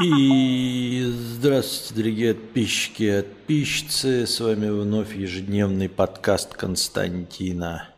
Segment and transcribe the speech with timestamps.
[0.00, 4.26] И здравствуйте, дорогие подписчики и подписчицы.
[4.26, 7.90] С вами вновь ежедневный подкаст Константина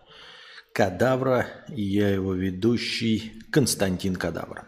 [0.72, 1.46] Кадавра.
[1.69, 4.65] И я его ведущий Константин Кадавр.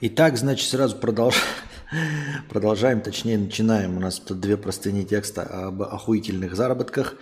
[0.00, 1.34] Итак, значит, сразу продолж...
[2.48, 3.96] продолжаем, точнее начинаем.
[3.96, 7.16] У нас тут две простыни текста об охуительных заработках.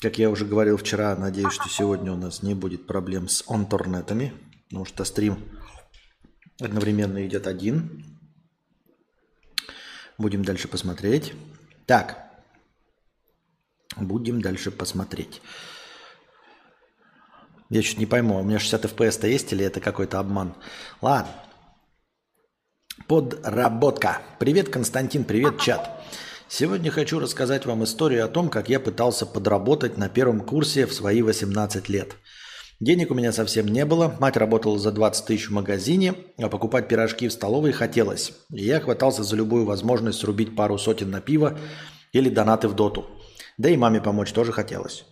[0.00, 4.34] Как я уже говорил вчера, надеюсь, что сегодня у нас не будет проблем с онторнетами,
[4.68, 5.38] потому что стрим
[6.60, 8.04] Одновременно идет один.
[10.18, 11.32] Будем дальше посмотреть.
[11.86, 12.18] Так.
[13.96, 15.40] Будем дальше посмотреть.
[17.70, 20.54] Я чуть не пойму, у меня 60 FPS-то есть или это какой-то обман?
[21.00, 21.32] Ладно.
[23.06, 24.20] Подработка.
[24.38, 26.04] Привет, Константин, привет, чат.
[26.48, 30.92] Сегодня хочу рассказать вам историю о том, как я пытался подработать на первом курсе в
[30.92, 32.16] свои 18 лет–
[32.80, 36.88] Денег у меня совсем не было, мать работала за 20 тысяч в магазине, а покупать
[36.88, 38.32] пирожки в столовой хотелось.
[38.50, 41.58] И я хватался за любую возможность срубить пару сотен на пиво
[42.12, 43.04] или донаты в доту.
[43.58, 45.04] Да и маме помочь тоже хотелось.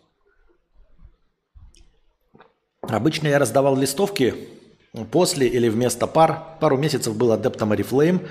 [2.81, 4.34] Обычно я раздавал листовки
[5.11, 6.56] после или вместо пар.
[6.61, 8.27] Пару месяцев был адептом Oriflame,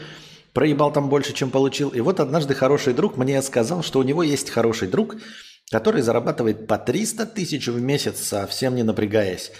[0.54, 1.90] проебал там больше, чем получил.
[1.90, 5.18] И вот однажды хороший друг мне сказал, что у него есть хороший друг–
[5.72, 9.52] который зарабатывает по 300 тысяч в месяц, совсем не напрягаясь.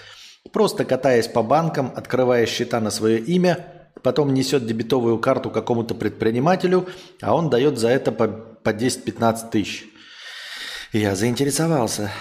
[0.52, 3.68] Просто катаясь по банкам, открывая счета на свое имя,
[4.02, 6.88] потом несет дебетовую карту какому-то предпринимателю,
[7.22, 9.86] а он дает за это по, по 10-15 тысяч.
[10.94, 12.12] Я заинтересовался.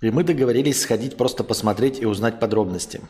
[0.00, 3.02] И мы договорились сходить просто посмотреть и узнать подробности.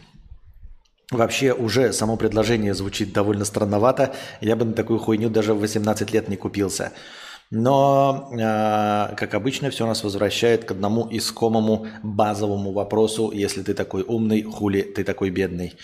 [1.13, 4.15] Вообще уже само предложение звучит довольно странновато.
[4.41, 6.93] Я бы на такую хуйню даже в 18 лет не купился.
[7.51, 13.33] Но, э, как обычно, все нас возвращает к одному искомому базовому вопросу.
[13.33, 15.75] Если ты такой умный, хули ты такой бедный?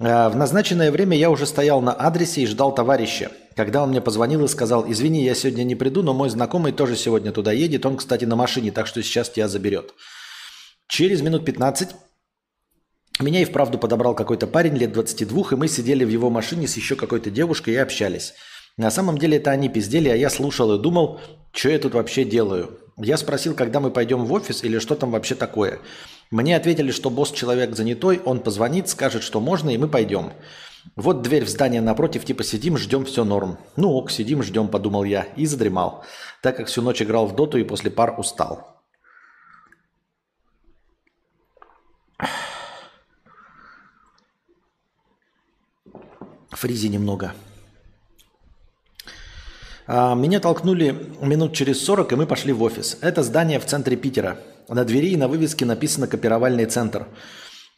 [0.00, 3.32] Э, в назначенное время я уже стоял на адресе и ждал товарища.
[3.56, 6.96] Когда он мне позвонил и сказал, извини, я сегодня не приду, но мой знакомый тоже
[6.96, 7.86] сегодня туда едет.
[7.86, 9.94] Он, кстати, на машине, так что сейчас тебя заберет.
[10.88, 11.88] Через минут 15
[13.20, 16.76] меня и вправду подобрал какой-то парень лет 22, и мы сидели в его машине с
[16.76, 18.34] еще какой-то девушкой и общались.
[18.76, 21.20] На самом деле это они пиздели, а я слушал и думал,
[21.52, 22.78] что я тут вообще делаю.
[22.96, 25.80] Я спросил, когда мы пойдем в офис или что там вообще такое.
[26.30, 30.32] Мне ответили, что босс человек занятой, он позвонит, скажет, что можно, и мы пойдем.
[30.96, 33.58] Вот дверь в здание напротив, типа сидим, ждем, все норм.
[33.76, 36.04] Ну ок, сидим, ждем, подумал я, и задремал,
[36.42, 38.82] так как всю ночь играл в доту и после пар устал.
[46.50, 47.34] Фризи немного.
[49.94, 52.96] А, меня толкнули минут через 40, и мы пошли в офис.
[53.02, 54.38] Это здание в центре Питера.
[54.66, 57.08] На двери и на вывеске написано «Копировальный центр».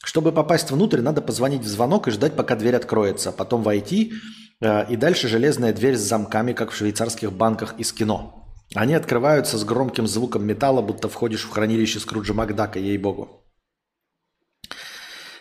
[0.05, 3.33] Чтобы попасть внутрь, надо позвонить в звонок и ждать, пока дверь откроется.
[3.33, 4.13] Потом войти,
[4.63, 8.47] а, и дальше железная дверь с замками, как в швейцарских банках из кино.
[8.77, 13.45] Они открываются с громким звуком металла, будто входишь в хранилище Скруджа Макдака, ей-богу.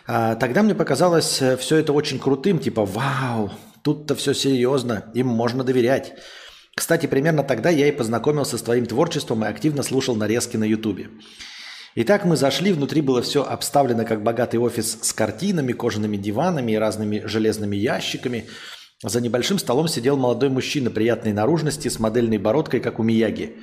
[0.08, 3.52] А, тогда мне показалось э, все это очень крутым, типа «Вау,
[3.82, 6.14] тут-то все серьезно, им можно доверять».
[6.76, 11.10] Кстати, примерно тогда я и познакомился с твоим творчеством и активно слушал нарезки на Ютубе.
[11.96, 16.76] Итак, мы зашли, внутри было все обставлено как богатый офис с картинами, кожаными диванами и
[16.76, 18.46] разными железными ящиками.
[19.02, 23.56] За небольшим столом сидел молодой мужчина приятной наружности с модельной бородкой, как у Мияги.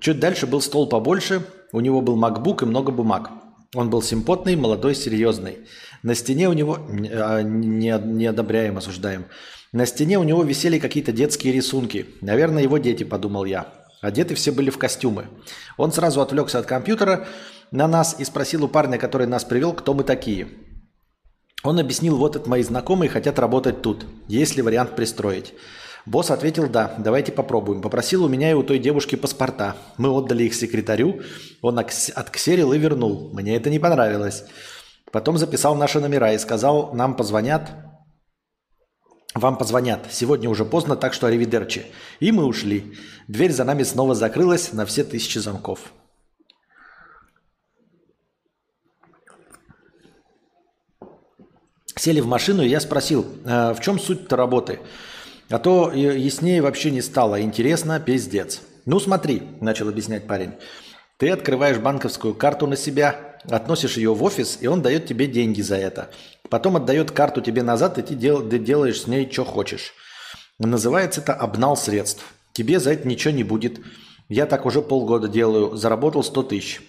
[0.00, 1.42] Чуть дальше был стол побольше,
[1.72, 3.30] у него был MacBook и много бумаг.
[3.74, 5.58] Он был симпотный, молодой, серьезный.
[6.02, 6.78] На стене у него...
[7.12, 9.26] А, не, не одобряем, осуждаем.
[9.72, 12.06] На стене у него висели какие-то детские рисунки.
[12.20, 13.66] Наверное, его дети, подумал я.
[14.00, 15.26] Одеты все были в костюмы.
[15.76, 17.26] Он сразу отвлекся от компьютера
[17.70, 20.48] на нас и спросил у парня, который нас привел, кто мы такие.
[21.64, 24.06] Он объяснил, вот это мои знакомые, хотят работать тут.
[24.28, 25.52] Есть ли вариант пристроить?
[26.06, 27.82] Босс ответил, да, давайте попробуем.
[27.82, 29.76] Попросил у меня и у той девушки паспорта.
[29.98, 31.20] Мы отдали их секретарю,
[31.60, 33.30] он отксерил и вернул.
[33.34, 34.44] Мне это не понравилось.
[35.12, 37.70] Потом записал наши номера и сказал, нам позвонят,
[39.34, 40.06] вам позвонят.
[40.10, 41.86] Сегодня уже поздно, так что аривидерчи.
[42.20, 42.96] И мы ушли.
[43.28, 45.92] Дверь за нами снова закрылась на все тысячи замков.
[51.94, 54.80] Сели в машину, и я спросил, э, в чем суть-то работы?
[55.50, 57.40] А то яснее вообще не стало.
[57.40, 58.62] Интересно, пиздец.
[58.84, 60.52] Ну смотри, начал объяснять парень.
[61.16, 65.60] Ты открываешь банковскую карту на себя, относишь ее в офис, и он дает тебе деньги
[65.60, 66.10] за это.
[66.48, 69.94] Потом отдает карту тебе назад, и ты, дел, ты делаешь с ней, что хочешь.
[70.58, 72.24] Называется это обнал средств.
[72.52, 73.80] Тебе за это ничего не будет.
[74.28, 75.76] Я так уже полгода делаю.
[75.76, 76.80] Заработал 100 тысяч.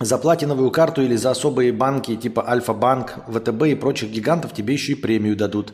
[0.00, 4.92] За платиновую карту или за особые банки типа Альфа-банк, ВТБ и прочих гигантов тебе еще
[4.92, 5.72] и премию дадут.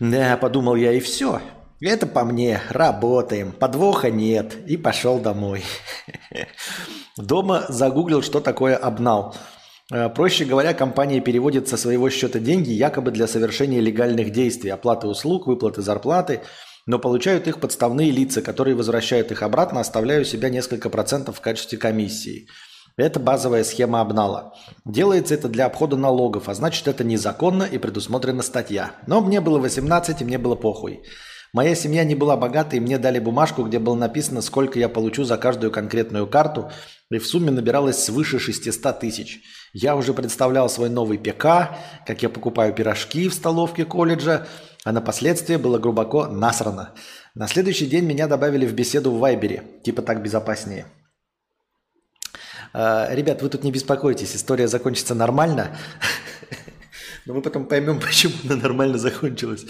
[0.00, 1.42] Да, подумал я, и все.
[1.84, 5.64] Это по мне, работаем, подвоха нет, и пошел домой.
[7.16, 9.34] Дома загуглил, что такое обнал.
[9.90, 15.08] Э, проще говоря, компания переводит со своего счета деньги якобы для совершения легальных действий, оплаты
[15.08, 16.42] услуг, выплаты зарплаты,
[16.86, 21.40] но получают их подставные лица, которые возвращают их обратно, оставляя у себя несколько процентов в
[21.40, 22.46] качестве комиссии.
[22.96, 24.54] Это базовая схема обнала.
[24.84, 28.92] Делается это для обхода налогов, а значит это незаконно и предусмотрена статья.
[29.08, 31.02] Но мне было 18 и мне было похуй.
[31.52, 35.24] Моя семья не была богатой, и мне дали бумажку, где было написано, сколько я получу
[35.24, 36.72] за каждую конкретную карту,
[37.10, 39.42] и в сумме набиралось свыше 600 тысяч.
[39.74, 41.76] Я уже представлял свой новый ПК,
[42.06, 44.46] как я покупаю пирожки в столовке колледжа,
[44.84, 46.94] а на последствия было глубоко насрано.
[47.34, 50.86] На следующий день меня добавили в беседу в Вайбере, типа так безопаснее.
[52.72, 55.76] А, ребят, вы тут не беспокойтесь, история закончится нормально.
[57.26, 59.66] Но мы потом поймем, почему она нормально закончилась.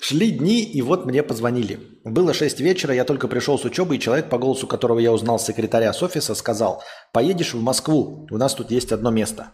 [0.00, 1.78] Шли дни, и вот мне позвонили.
[2.04, 5.38] Было 6 вечера, я только пришел с учебы, и человек, по голосу которого я узнал
[5.38, 6.82] секретаря с офиса, сказал,
[7.12, 9.52] поедешь в Москву, у нас тут есть одно место.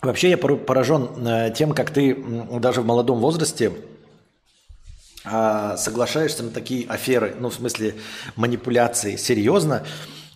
[0.00, 2.16] Вообще я поражен э, тем, как ты
[2.58, 3.72] даже в молодом возрасте
[5.24, 7.94] а, соглашаешься на такие аферы, ну в смысле
[8.34, 9.16] манипуляции.
[9.16, 9.84] Серьезно?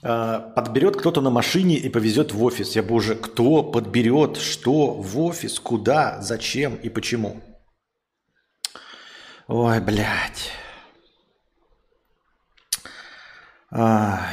[0.09, 2.77] А, подберет кто-то на машине и повезет в офис.
[2.77, 7.43] Я бы уже, кто подберет, что в офис, куда, зачем и почему.
[9.49, 10.53] Ой, блядь.
[13.73, 14.29] А,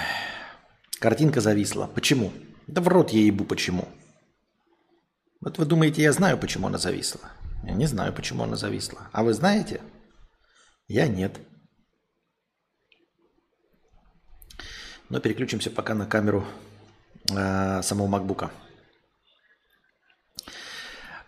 [1.00, 1.88] картинка зависла.
[1.88, 2.32] Почему?
[2.68, 3.88] Да в рот я ебу почему.
[5.42, 7.22] Вот вы думаете, я знаю, почему она зависла?
[7.64, 9.10] Я не знаю, почему она зависла.
[9.12, 9.82] А вы знаете?
[10.88, 11.40] Я нет.
[15.14, 16.44] Но переключимся пока на камеру
[17.30, 18.50] э, самого MacBook.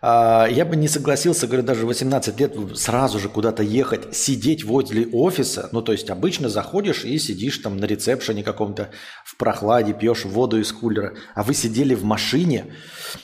[0.02, 5.06] Э, я бы не согласился, говорю, даже 18 лет сразу же куда-то ехать, сидеть возле
[5.06, 5.70] офиса.
[5.72, 8.90] Ну, то есть обычно заходишь и сидишь там на ресепшене каком-то
[9.24, 11.14] в прохладе, пьешь воду из кулера.
[11.36, 12.74] А вы сидели в машине,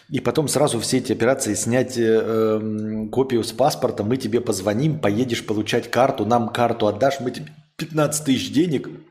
[0.09, 4.99] и потом сразу все эти операции снять э, э, копию с паспорта, мы тебе позвоним,
[4.99, 7.47] поедешь получать карту, нам карту отдашь, мы тебе
[7.77, 8.87] 15 тысяч денег–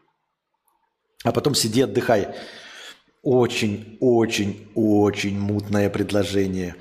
[1.24, 2.28] а потом сиди, отдыхай.
[3.22, 6.76] Очень, очень, очень мутное предложение.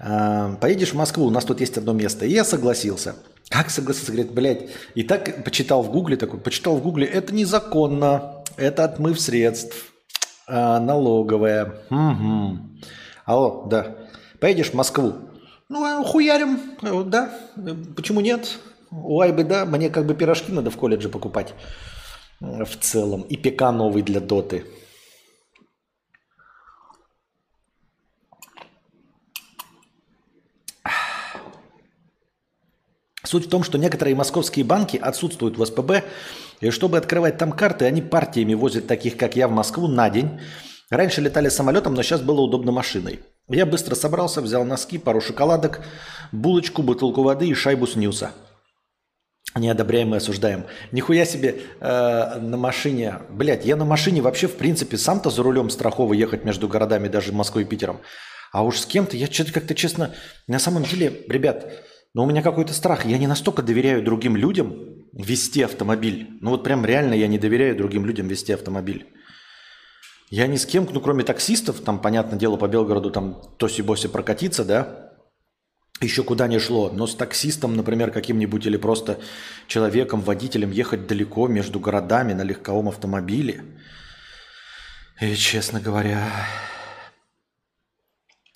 [0.00, 2.26] А, поедешь в Москву, у нас тут есть одно место.
[2.26, 3.14] И я согласился.
[3.48, 4.10] Как согласился?
[4.10, 9.20] Говорит, блядь, и так почитал в Гугле, такой, почитал в Гугле, это незаконно, это отмыв
[9.20, 9.92] средств,
[10.48, 11.82] а, налоговая.
[11.90, 12.58] Угу.
[13.24, 13.96] Алло, да.
[14.40, 15.14] Поедешь в Москву?
[15.68, 16.58] Ну, а хуярим,
[17.06, 17.32] да.
[17.94, 18.58] Почему нет?
[18.90, 21.54] Ой, бы да, мне как бы пирожки надо в колледже покупать
[22.42, 23.22] в целом.
[23.22, 24.64] И ПК новый для доты.
[33.24, 36.04] Суть в том, что некоторые московские банки отсутствуют в СПБ,
[36.60, 40.38] и чтобы открывать там карты, они партиями возят таких, как я, в Москву на день.
[40.90, 43.20] Раньше летали самолетом, но сейчас было удобно машиной.
[43.48, 45.80] Я быстро собрался, взял носки, пару шоколадок,
[46.30, 48.32] булочку, бутылку воды и шайбу снюса–
[49.56, 50.64] не одобряем и осуждаем.
[50.92, 53.20] Нихуя себе э, на машине.
[53.30, 57.32] Блять, я на машине вообще, в принципе, сам-то за рулем страхово ехать между городами, даже
[57.32, 58.00] Москвой и Питером.
[58.52, 60.14] А уж с кем-то, я что-то как-то честно...
[60.46, 61.70] На самом деле, ребят,
[62.14, 63.06] ну у меня какой-то страх.
[63.06, 66.28] Я не настолько доверяю другим людям вести автомобиль.
[66.40, 69.06] Ну вот прям реально я не доверяю другим людям вести автомобиль.
[70.30, 74.64] Я ни с кем, ну кроме таксистов, там, понятное дело, по Белгороду там тоси-боси прокатиться,
[74.64, 75.11] да,
[76.02, 76.90] еще куда не шло.
[76.90, 79.18] Но с таксистом, например, каким-нибудь или просто
[79.66, 83.64] человеком, водителем ехать далеко между городами на легковом автомобиле.
[85.20, 86.28] И, честно говоря,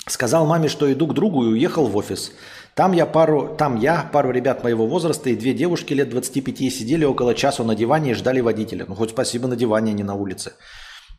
[0.09, 2.33] сказал маме, что иду к другу и уехал в офис.
[2.75, 7.05] Там я пару, там я, пару ребят моего возраста и две девушки лет 25 сидели
[7.05, 8.85] около часу на диване и ждали водителя.
[8.87, 10.53] Ну, хоть спасибо на диване, а не на улице.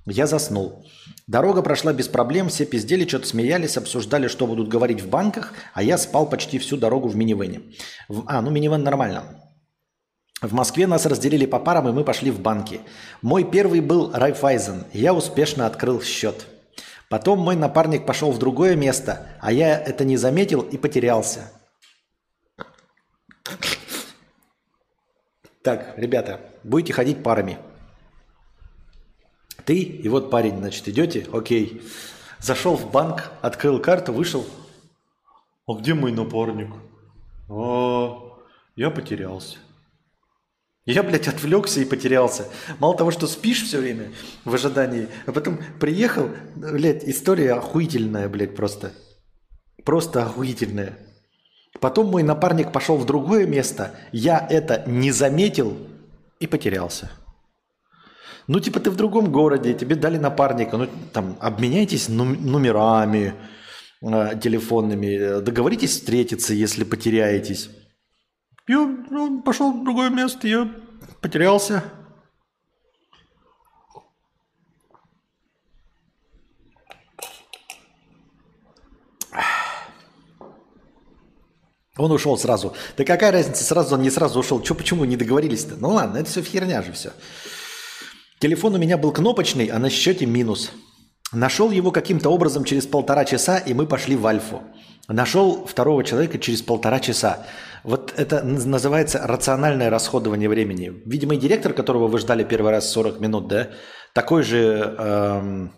[0.10, 0.86] Я заснул.
[1.28, 5.84] Дорога прошла без проблем, все пиздели, что-то смеялись, обсуждали, что будут говорить в банках, а
[5.84, 7.62] я спал почти всю дорогу в минивене.
[8.08, 8.24] В...
[8.26, 9.44] А, ну минивен нормально.
[10.42, 12.80] В Москве нас разделили по парам, и мы пошли в банки.
[13.22, 14.86] Мой первый был Райфайзен.
[14.94, 16.46] Я успешно открыл счет.
[17.10, 21.52] Потом мой напарник пошел в другое место, а я это не заметил и потерялся.
[25.64, 27.58] Так, ребята, будете ходить парами.
[29.68, 31.82] Ты и вот парень, значит, идете, окей.
[32.40, 34.46] Зашел в банк, открыл карту, вышел.
[35.68, 36.70] А где мой напарник?
[37.50, 38.18] А,
[38.78, 39.58] я потерялся.
[40.86, 42.48] Я, блядь, отвлекся и потерялся.
[42.80, 44.14] Мало того, что спишь все время
[44.46, 48.94] в ожидании, а потом приехал, блядь, история охуительная, блядь, просто.
[49.84, 50.98] Просто охуительное.
[51.82, 55.78] Потом мой напарник пошел в другое место, я это не заметил
[56.40, 57.12] и потерялся.
[58.48, 63.34] Ну, типа, ты в другом городе, тебе дали напарника, ну, там, обменяйтесь номерами
[64.02, 67.70] э, телефонными, договоритесь встретиться, если потеряетесь.
[68.66, 68.78] Я
[69.10, 70.72] ну, пошел в другое место, я
[71.22, 71.84] потерялся.
[81.98, 82.74] Он ушел сразу.
[82.96, 84.62] Да какая разница, сразу он не сразу ушел.
[84.62, 85.76] Че, почему не договорились-то?
[85.80, 87.12] Ну ладно, это все херня же все.
[88.40, 90.72] Телефон у меня был кнопочный, а на счете минус.
[91.32, 94.62] Нашел его каким-то образом через полтора часа, и мы пошли в Альфу.
[95.08, 97.48] Нашел второго человека через полтора часа.
[97.84, 101.02] Вот это называется рациональное расходование времени.
[101.06, 103.70] Видимо, и директор, которого вы ждали первый раз 40 минут, да,
[104.14, 104.96] такой же...
[105.00, 105.74] Эм,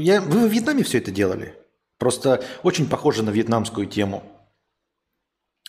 [0.00, 1.56] я, вы в Вьетнаме все это делали?
[1.98, 4.22] Просто очень похоже на вьетнамскую тему.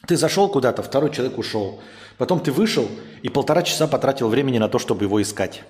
[0.07, 1.81] Ты зашел куда-то, второй человек ушел.
[2.19, 2.87] Потом ты вышел
[3.23, 5.63] и полтора часа потратил времени на то, чтобы его искать.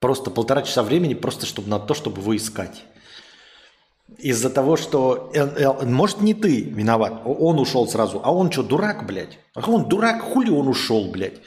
[0.00, 2.84] Просто полтора часа времени просто чтобы на то, чтобы его искать.
[4.18, 5.32] Из-за того, что,
[5.84, 9.38] может, не ты виноват, он ушел сразу, а он что, дурак, блядь?
[9.54, 11.40] А он дурак, хули он ушел, блядь?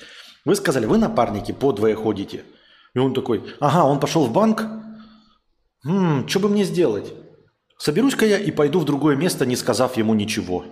[0.45, 2.43] Вы сказали, вы напарники, подвое ходите.
[2.93, 4.65] И он такой, ага, он пошел в банк,
[5.83, 7.12] хм, что бы мне сделать?
[7.77, 10.63] Соберусь-ка я и пойду в другое место, не сказав ему ничего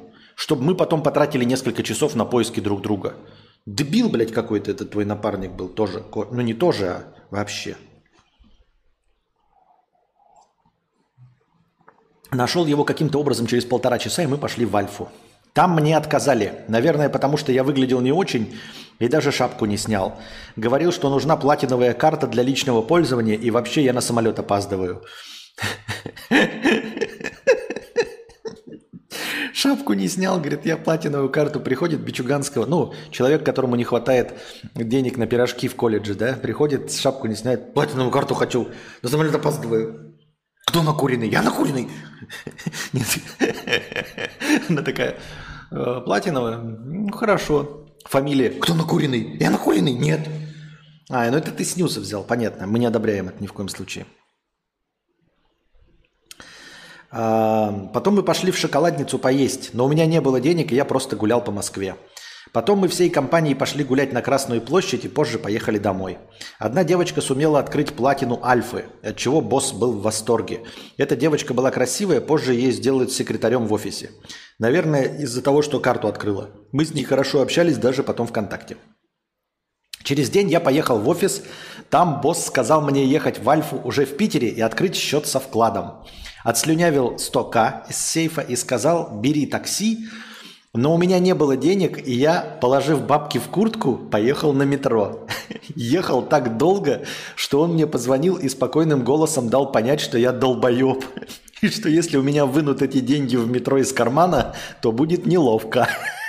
[0.41, 3.15] чтобы мы потом потратили несколько часов на поиски друг друга.
[3.65, 6.03] Дебил, блядь, какой-то этот твой напарник был тоже.
[6.13, 7.77] Ну не тоже, а вообще.
[12.31, 15.09] Нашел его каким-то образом через полтора часа, и мы пошли в Альфу.
[15.53, 16.63] Там мне отказали.
[16.69, 18.57] Наверное, потому что я выглядел не очень
[18.99, 20.19] и даже шапку не снял.
[20.55, 25.03] Говорил, что нужна платиновая карта для личного пользования, и вообще я на самолет опаздываю.
[29.53, 31.59] Шапку не снял, говорит, я платиновую карту.
[31.59, 34.33] Приходит Бичуганского, ну, человек, которому не хватает
[34.75, 38.69] денег на пирожки в колледже, да, приходит, шапку не сняет, платиновую карту хочу,
[39.01, 40.15] на самолет опаздываю.
[40.65, 41.29] Кто накуренный?
[41.29, 41.89] Я накуренный.
[42.93, 43.07] Нет.
[44.69, 45.17] Она такая,
[45.71, 46.57] «Э, платиновая?
[46.57, 47.87] Ну, хорошо.
[48.05, 48.49] Фамилия?
[48.49, 49.37] Кто накуренный?
[49.37, 49.93] Я накуренный?
[49.93, 50.27] Нет.
[51.09, 52.67] А, ну это ты с Ньюса взял, понятно.
[52.67, 54.05] Мы не одобряем это ни в коем случае.
[57.11, 61.17] Потом мы пошли в шоколадницу поесть, но у меня не было денег, и я просто
[61.17, 61.95] гулял по Москве.
[62.53, 66.17] Потом мы всей компанией пошли гулять на Красную площадь и позже поехали домой.
[66.57, 70.61] Одна девочка сумела открыть платину Альфы, от чего босс был в восторге.
[70.97, 74.11] Эта девочка была красивая, позже ей сделают секретарем в офисе.
[74.57, 76.49] Наверное, из-за того, что карту открыла.
[76.71, 78.77] Мы с ней хорошо общались даже потом ВКонтакте.
[80.03, 81.43] Через день я поехал в офис,
[81.89, 86.03] там босс сказал мне ехать в Альфу уже в Питере и открыть счет со вкладом.
[86.43, 90.07] Отслюнявил 100к из сейфа и сказал, бери такси,
[90.73, 95.27] но у меня не было денег, и я, положив бабки в куртку, поехал на метро.
[95.75, 97.03] Ехал так долго,
[97.35, 101.03] что он мне позвонил и спокойным голосом дал понять, что я долбоеб.
[101.61, 105.87] И что если у меня вынут эти деньги в метро из кармана, то будет неловко.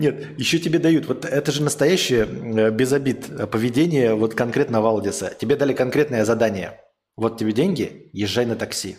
[0.00, 1.04] Нет, еще тебе дают.
[1.04, 5.34] Вот это же настоящее, э, без обид, э, поведение вот конкретно Валдиса.
[5.38, 6.80] Тебе дали конкретное задание.
[7.16, 8.96] Вот тебе деньги, езжай на такси.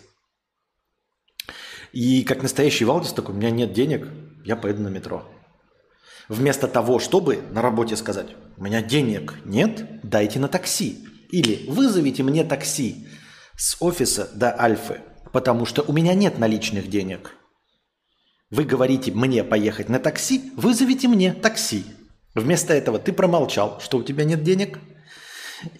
[1.92, 4.06] И как настоящий Валдис такой, у меня нет денег,
[4.44, 5.24] я поеду на метро.
[6.28, 11.04] Вместо того, чтобы на работе сказать, у меня денег нет, дайте на такси.
[11.32, 13.08] Или вызовите мне такси
[13.56, 15.00] с офиса до Альфы,
[15.32, 17.34] потому что у меня нет наличных денег.
[18.52, 21.86] Вы говорите мне поехать на такси, вызовите мне такси.
[22.34, 24.78] Вместо этого ты промолчал, что у тебя нет денег,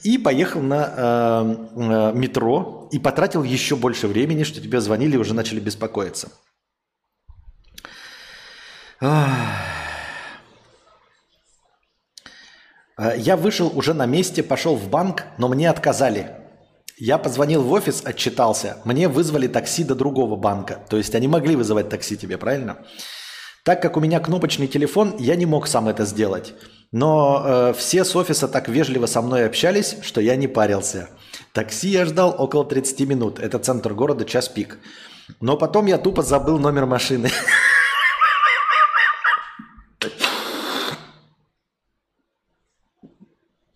[0.02, 5.18] и поехал на э, э, метро и потратил еще больше времени, что тебе звонили и
[5.18, 6.32] уже начали беспокоиться.
[13.16, 16.41] Я вышел уже на месте, пошел в банк, но мне отказали.
[16.98, 18.78] Я позвонил в офис, отчитался.
[18.84, 20.84] Мне вызвали такси до другого банка.
[20.88, 22.78] То есть они могли вызывать такси тебе, правильно?
[23.64, 26.54] Так как у меня кнопочный телефон, я не мог сам это сделать.
[26.90, 31.08] Но э, все с офиса так вежливо со мной общались, что я не парился.
[31.52, 33.38] Такси я ждал около 30 минут.
[33.38, 34.78] Это центр города, час пик.
[35.40, 37.30] Но потом я тупо забыл номер машины.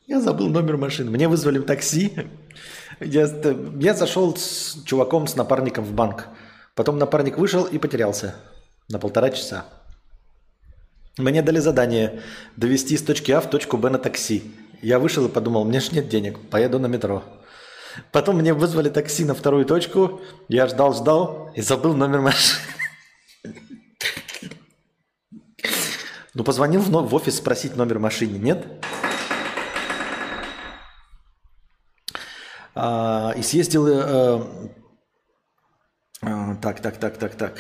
[0.07, 1.11] Я забыл номер машины.
[1.11, 2.13] Мне вызвали такси.
[3.01, 3.29] Я,
[3.79, 6.29] я зашел с чуваком, с напарником в банк.
[6.75, 8.35] Потом напарник вышел и потерялся
[8.89, 9.67] на полтора часа.
[11.19, 12.23] Мне дали задание
[12.57, 14.55] довести с точки А в точку Б на такси.
[14.83, 17.23] Я вышел и подумал, мне ж нет денег, поеду на метро.
[18.13, 20.21] Потом мне вызвали такси на вторую точку.
[20.49, 22.61] Я ждал-ждал и забыл номер машины.
[26.35, 28.67] Ну, позвонил в офис спросить номер машины, нет?
[32.77, 33.87] А, и съездил...
[33.89, 34.43] Э,
[36.23, 37.55] э, так, так, так, так, так.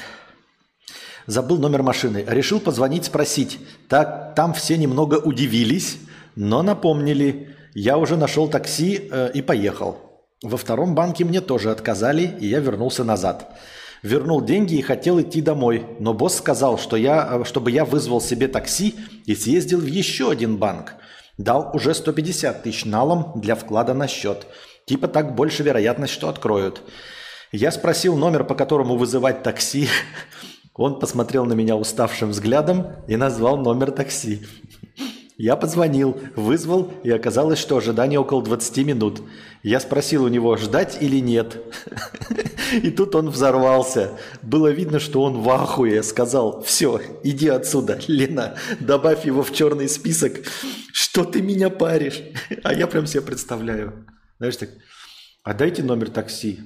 [1.27, 2.23] Забыл номер машины.
[2.29, 3.59] Решил позвонить, спросить.
[3.89, 5.99] Так, там все немного удивились,
[6.37, 7.57] но напомнили.
[7.75, 9.97] Я уже нашел такси э, и поехал.
[10.43, 13.57] Во втором банке мне тоже отказали, и я вернулся назад.
[14.03, 18.21] Вернул деньги и хотел идти домой, но босс сказал, что я, э, чтобы я вызвал
[18.21, 18.95] себе такси
[19.25, 20.95] и съездил в еще один банк.
[21.39, 24.47] Дал уже 150 тысяч налом для вклада на счет.
[24.87, 26.81] Типа так больше вероятность, что откроют.
[27.51, 29.89] Я спросил номер, по которому вызывать такси.
[30.75, 34.47] Он посмотрел на меня уставшим взглядом и назвал номер такси.
[35.39, 39.23] Я позвонил, вызвал, и оказалось, что ожидание около 20 минут.
[39.63, 41.63] Я спросил у него, ждать или нет.
[42.73, 44.13] И тут он взорвался.
[44.43, 46.03] Было видно, что он в ахуе.
[46.03, 50.41] Сказал, все, иди отсюда, Лена, добавь его в черный список.
[50.93, 52.23] Что ты меня паришь?
[52.63, 54.07] А я прям себе представляю.
[54.39, 54.71] Знаешь, так,
[55.43, 56.61] а дайте номер такси.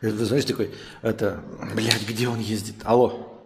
[0.00, 1.44] Вы знаешь, такой, это,
[1.74, 2.76] блядь, где он ездит?
[2.84, 3.44] Алло,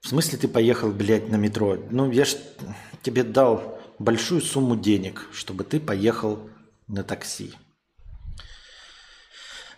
[0.00, 1.76] в смысле ты поехал, блядь, на метро?
[1.90, 2.36] Ну, я ж
[3.02, 6.50] тебе дал большую сумму денег, чтобы ты поехал
[6.88, 7.54] на такси.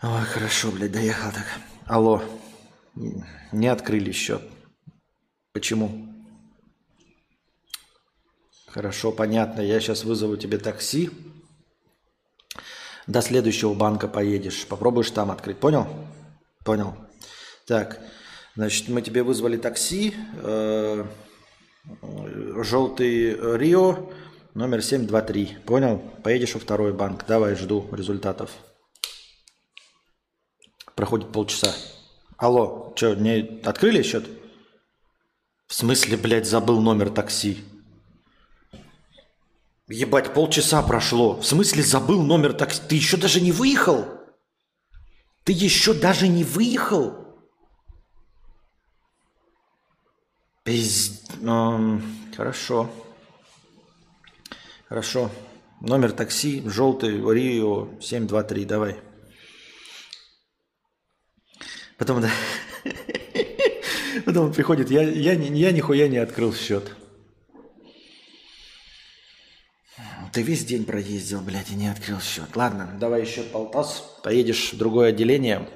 [0.02, 1.46] Ой, хорошо, блядь, доехал так.
[1.86, 2.22] Алло,
[3.52, 4.42] не открыли счет.
[5.52, 6.12] Почему?
[8.66, 9.60] Хорошо, понятно.
[9.60, 11.10] Я сейчас вызову тебе такси.
[13.06, 14.66] До следующего банка поедешь.
[14.66, 15.58] Попробуешь там открыть.
[15.58, 15.86] Понял?
[16.64, 16.96] Понял.
[17.66, 18.00] Так.
[18.56, 21.04] Значит, мы тебе вызвали такси, э,
[22.62, 24.10] желтый Рио,
[24.54, 25.58] номер 723.
[25.66, 25.98] Понял?
[26.24, 27.26] Поедешь во второй банк.
[27.26, 28.50] Давай, жду результатов.
[30.94, 31.74] Проходит полчаса.
[32.38, 34.26] Алло, что, не открыли счет?
[35.66, 37.58] В смысле, блядь, забыл номер такси?
[39.88, 41.40] Ебать, полчаса прошло.
[41.40, 42.82] В смысле, забыл номер такси?
[42.88, 44.06] Ты еще даже не выехал?
[45.44, 47.14] Ты еще даже не выехал?
[50.64, 51.22] Пиз...
[52.36, 52.90] Хорошо.
[54.88, 55.30] Хорошо.
[55.80, 58.96] Номер такси, желтый, Рио, 723, давай.
[61.96, 62.30] Потом, да.
[64.24, 66.92] Потом он приходит, я, я, я нихуя не открыл счет.
[70.36, 72.54] Ты весь день проездил, блядь, и не открыл счет.
[72.56, 75.66] Ладно, давай еще полтос, поедешь в другое отделение.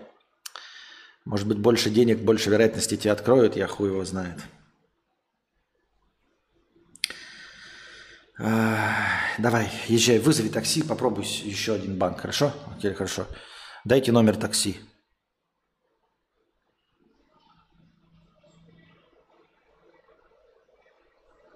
[1.25, 4.39] Может быть, больше денег, больше вероятности тебе откроют, я хуй его знает.
[8.37, 12.53] Давай, езжай, вызови такси, попробуй еще один банк, хорошо?
[12.77, 13.27] Окей, хорошо.
[13.87, 14.79] Дайте номер такси.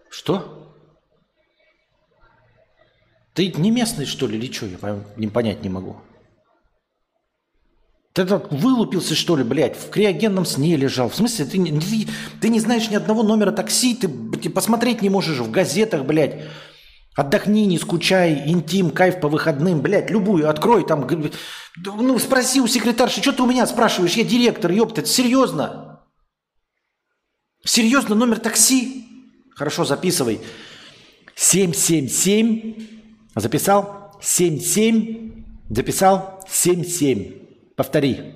[0.09, 0.64] Что?
[3.35, 4.67] Ты не местный, что ли, или что?
[4.67, 5.97] Я не понять не могу.
[8.13, 11.09] Ты так вылупился, что ли, блядь, в криогенном сне лежал.
[11.09, 12.09] В смысле, ты, ты,
[12.41, 16.45] ты не знаешь ни одного номера такси, ты, ты посмотреть не можешь в газетах, блядь.
[17.17, 21.09] Отдохни, не скучай, интим, кайф по выходным, блядь, любую открой там.
[21.77, 24.15] Ну, спроси у секретарши, что ты у меня спрашиваешь?
[24.15, 26.05] Я директор, ёпта, серьезно?
[27.65, 29.07] Серьезно, номер такси?
[29.57, 30.41] Хорошо, записывай.
[31.35, 32.94] 777,
[33.35, 34.19] записал?
[34.21, 36.41] 77, записал?
[36.49, 37.33] 77.
[37.77, 38.35] Повтори.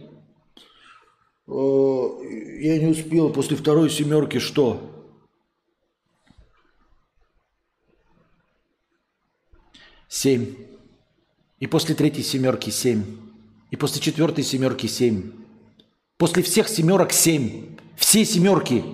[1.47, 5.07] Я не успел после второй семерки что?
[10.09, 10.55] Семь.
[11.61, 13.05] И после третьей семерки семь.
[13.71, 15.33] И после четвертой семерки семь.
[16.17, 17.77] После всех семерок семь.
[17.97, 18.85] Все семерки.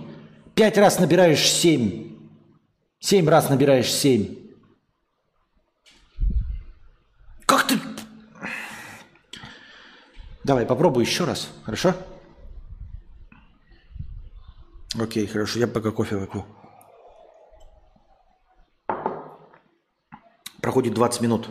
[0.54, 2.16] Пять раз набираешь семь.
[3.00, 4.43] Семь раз набираешь семь.
[7.54, 7.80] Как ты...
[10.42, 11.94] Давай, попробуй еще раз, хорошо?
[14.98, 16.44] Окей, хорошо, я пока кофе выпью.
[20.60, 21.48] Проходит 20 минут.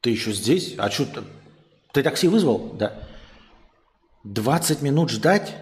[0.00, 0.76] Ты еще здесь?
[0.78, 1.24] А что ты?
[1.92, 2.74] Ты такси вызвал?
[2.74, 3.02] Да.
[4.22, 5.56] 20 минут ждать?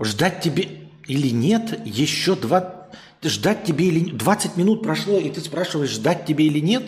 [0.00, 1.86] Ждать тебе или нет?
[1.86, 2.81] Еще два...
[3.22, 4.10] Ждать тебе или...
[4.10, 6.84] 20 минут прошло, и ты спрашиваешь, ждать тебе или нет?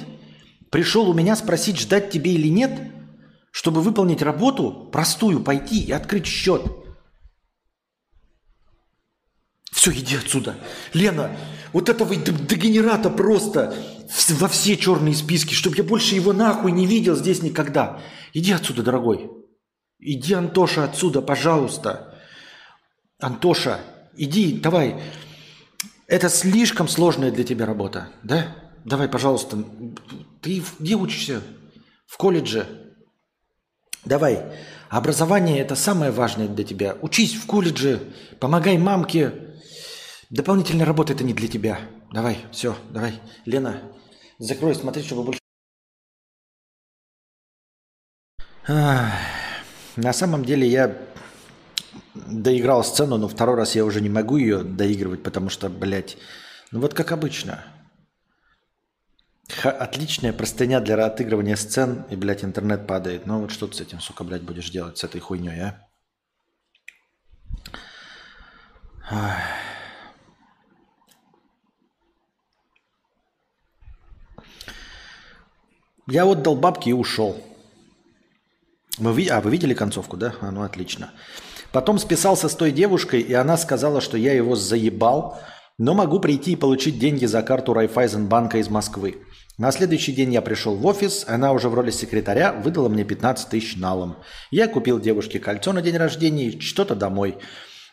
[0.71, 2.93] Пришел у меня спросить, ждать тебе или нет?
[3.53, 6.63] Чтобы выполнить работу, простую, пойти и открыть счет.
[9.71, 10.57] Все, иди отсюда.
[10.93, 11.37] Лена,
[11.73, 13.77] вот этого дегенерата просто
[14.31, 18.01] во все черные списки, чтобы я больше его нахуй не видел здесь никогда.
[18.33, 19.31] Иди отсюда, дорогой.
[20.01, 22.19] Иди, Антоша, отсюда, пожалуйста.
[23.21, 23.81] Антоша,
[24.17, 25.01] иди, давай.
[26.15, 28.55] Это слишком сложная для тебя работа, да?
[28.85, 29.65] Давай, пожалуйста.
[30.41, 31.43] Ты где учишься?
[32.07, 32.69] В колледже?
[34.05, 34.57] Давай.
[34.91, 36.97] Образование– это самое важное для тебя.
[37.03, 39.57] Учись в колледже, помогай мамке.
[40.31, 41.81] Дополнительная работа– это не для тебя.
[42.13, 43.21] Давай, все, давай.
[43.45, 43.83] Лена,
[44.39, 45.41] закрой, смотри, чтобы больше...
[48.69, 50.97] На самом деле я
[52.15, 56.17] доиграл сцену, но второй раз я уже не могу ее доигрывать, потому что, блядь,
[56.71, 57.65] ну вот как обычно.
[59.49, 63.27] Х- отличная простыня для отыгрывания сцен, и, блядь, интернет падает.
[63.27, 65.87] Ну вот что ты с этим, сука, блядь, будешь делать, с этой хуйней, а?
[76.07, 77.43] Я отдал бабки и ушел.
[78.99, 80.35] Вы, а, вы видели концовку, да?
[80.41, 81.13] А, ну отлично.
[81.75, 85.41] Потом списался с той девушкой, и она сказала, что я его заебал,
[85.77, 89.17] но могу прийти и получить деньги за карту Райфайзенбанка из Москвы.
[89.59, 93.49] На следующий день я пришел в офис, она уже в роли секретаря выдала мне 15
[93.49, 94.19] тысяч налом.
[94.53, 97.39] Я купил девушке кольцо на день рождения и что-то домой.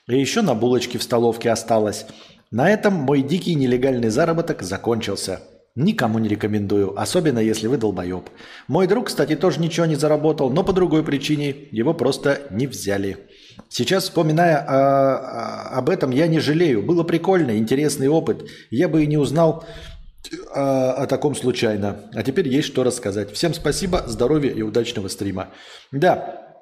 [0.08, 2.06] И еще на булочке в столовке осталось.
[2.52, 5.41] На этом мой дикий нелегальный заработок закончился.
[5.76, 8.30] Никому не рекомендую, особенно если вы долбоеб.
[8.67, 13.30] Мой друг, кстати, тоже ничего не заработал, но по другой причине его просто не взяли.
[13.69, 15.17] Сейчас, вспоминая о,
[15.74, 16.84] о, об этом, я не жалею.
[16.84, 18.47] Было прикольно, интересный опыт.
[18.69, 19.65] Я бы и не узнал
[20.54, 22.02] о, о таком случайно.
[22.13, 23.32] А теперь есть что рассказать.
[23.32, 25.50] Всем спасибо, здоровья и удачного стрима.
[25.91, 26.58] Да,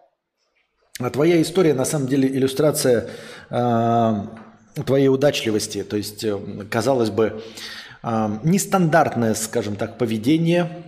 [0.99, 3.09] а твоя история на самом деле иллюстрация
[3.49, 4.13] э,
[4.85, 5.83] твоей удачливости.
[5.83, 6.38] То есть, э,
[6.69, 7.41] казалось бы,
[8.01, 10.83] нестандартное, скажем так, поведение,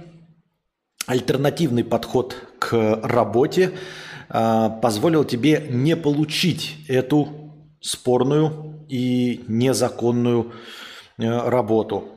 [1.07, 3.77] альтернативный подход к работе а,
[4.31, 7.27] позволил тебе не получить эту
[7.81, 10.53] спорную и незаконную
[11.17, 12.09] э, работу.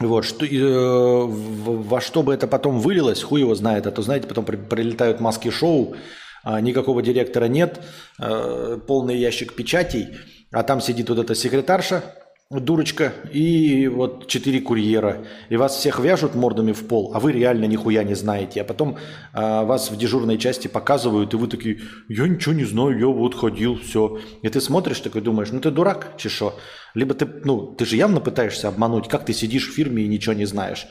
[0.00, 4.28] Вот, что, э, во что бы это потом вылилось, хуй его знает, а то, знаете,
[4.28, 5.96] потом прилетают маски шоу,
[6.44, 7.80] а никакого директора нет,
[8.20, 10.16] э, полный ящик печатей,
[10.52, 12.04] а там сидит вот эта секретарша,
[12.50, 15.26] дурочка и вот четыре курьера.
[15.50, 18.62] И вас всех вяжут мордами в пол, а вы реально нихуя не знаете.
[18.62, 18.96] А потом
[19.34, 23.34] а, вас в дежурной части показывают, и вы такие, я ничего не знаю, я вот
[23.34, 24.18] ходил, все.
[24.40, 26.54] И ты смотришь такой, думаешь, ну ты дурак, чешо.
[26.94, 30.32] Либо ты, ну, ты же явно пытаешься обмануть, как ты сидишь в фирме и ничего
[30.32, 30.86] не знаешь.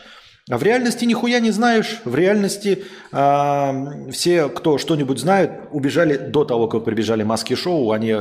[0.49, 1.99] А в реальности нихуя не знаешь.
[2.05, 7.91] В реальности э, все, кто что-нибудь знают, убежали до того, как прибежали маски-шоу.
[7.91, 8.15] Они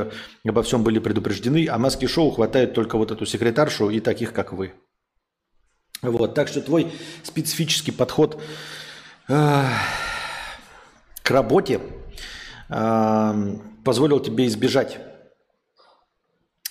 [0.45, 1.67] обо всем были предупреждены.
[1.69, 4.73] А маски-шоу хватает только вот эту секретаршу и таких, как вы.
[6.01, 6.91] Вот, так что твой
[7.23, 8.41] специфический подход
[9.29, 9.63] э,
[11.23, 11.79] к работе
[12.69, 14.99] э, позволил тебе избежать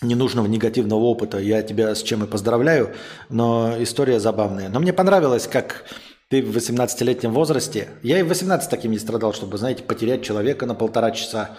[0.02, 1.38] ненужного негативного опыта.
[1.38, 2.94] Я тебя с чем и поздравляю,
[3.28, 4.68] но история забавная.
[4.68, 5.84] Но мне понравилось, как
[6.28, 10.66] ты в 18-летнем возрасте, я и в 18 таким не страдал, чтобы, знаете, потерять человека
[10.66, 11.56] на полтора часа,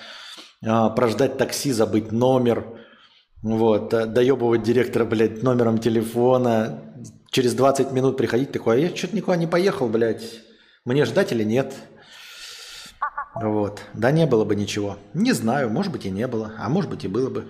[0.65, 2.65] а, прождать такси, забыть номер,
[3.41, 6.83] вот, э, доебывать директора, блядь, номером телефона,
[7.31, 10.41] через 20 минут приходить такой, а я что-то никуда не поехал, блядь,
[10.85, 11.73] мне ждать или нет?
[13.35, 14.97] Вот, да не было бы ничего.
[15.13, 17.47] Не знаю, может быть и не было, а может быть и было бы.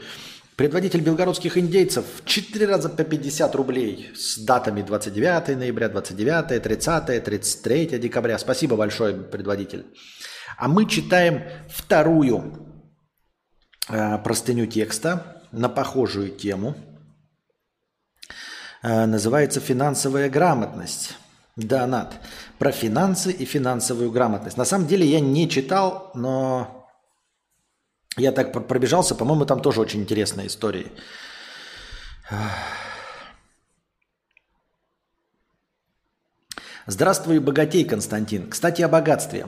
[0.58, 8.00] Предводитель белгородских индейцев 4 раза по 50 рублей с датами 29 ноября, 29, 30, 33
[8.00, 8.40] декабря.
[8.40, 9.86] Спасибо большое, предводитель.
[10.58, 12.84] А мы читаем вторую
[13.88, 16.76] э, простыню текста на похожую тему.
[18.82, 21.18] Э, называется «Финансовая грамотность».
[21.56, 22.14] Да, Над.
[22.58, 24.58] Про финансы и финансовую грамотность.
[24.58, 26.87] На самом деле я не читал, но
[28.18, 30.88] я так пробежался, по-моему, там тоже очень интересная история.
[36.90, 38.50] Здравствуй, богатей, Константин.
[38.50, 39.48] Кстати, о богатстве.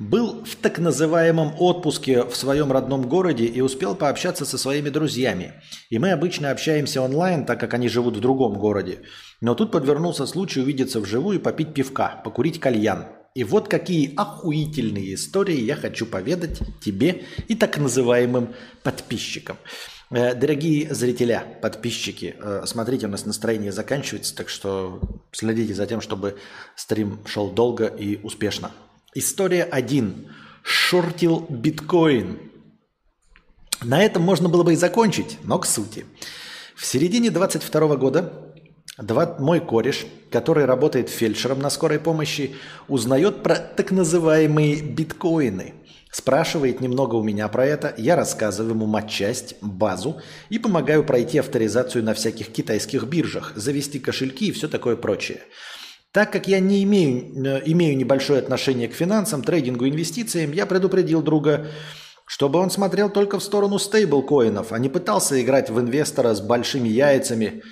[0.00, 5.62] Был в так называемом отпуске в своем родном городе и успел пообщаться со своими друзьями.
[5.88, 9.02] И мы обычно общаемся онлайн, так как они живут в другом городе.
[9.40, 13.06] Но тут подвернулся случай увидеться вживую и попить пивка, покурить кальян.
[13.34, 19.56] И вот какие охуительные истории я хочу поведать тебе и так называемым подписчикам.
[20.10, 26.00] Э, дорогие зрителя, подписчики, э, смотрите, у нас настроение заканчивается, так что следите за тем,
[26.00, 26.38] чтобы
[26.74, 28.72] стрим шел долго и успешно.
[29.14, 30.28] История 1.
[30.64, 32.50] Шортил биткоин.
[33.82, 36.04] На этом можно было бы и закончить, но к сути.
[36.74, 38.49] В середине 22 года
[38.98, 42.56] два, мой кореш, который работает фельдшером на скорой помощи,
[42.88, 45.74] узнает про так называемые биткоины.
[46.12, 52.02] Спрашивает немного у меня про это, я рассказываю ему матчасть, базу и помогаю пройти авторизацию
[52.02, 55.40] на всяких китайских биржах, завести кошельки и все такое прочее.
[56.12, 61.22] Так как я не имею, э, имею небольшое отношение к финансам, трейдингу, инвестициям, я предупредил
[61.22, 61.68] друга,
[62.26, 66.88] чтобы он смотрел только в сторону стейблкоинов, а не пытался играть в инвестора с большими
[66.88, 67.62] яйцами.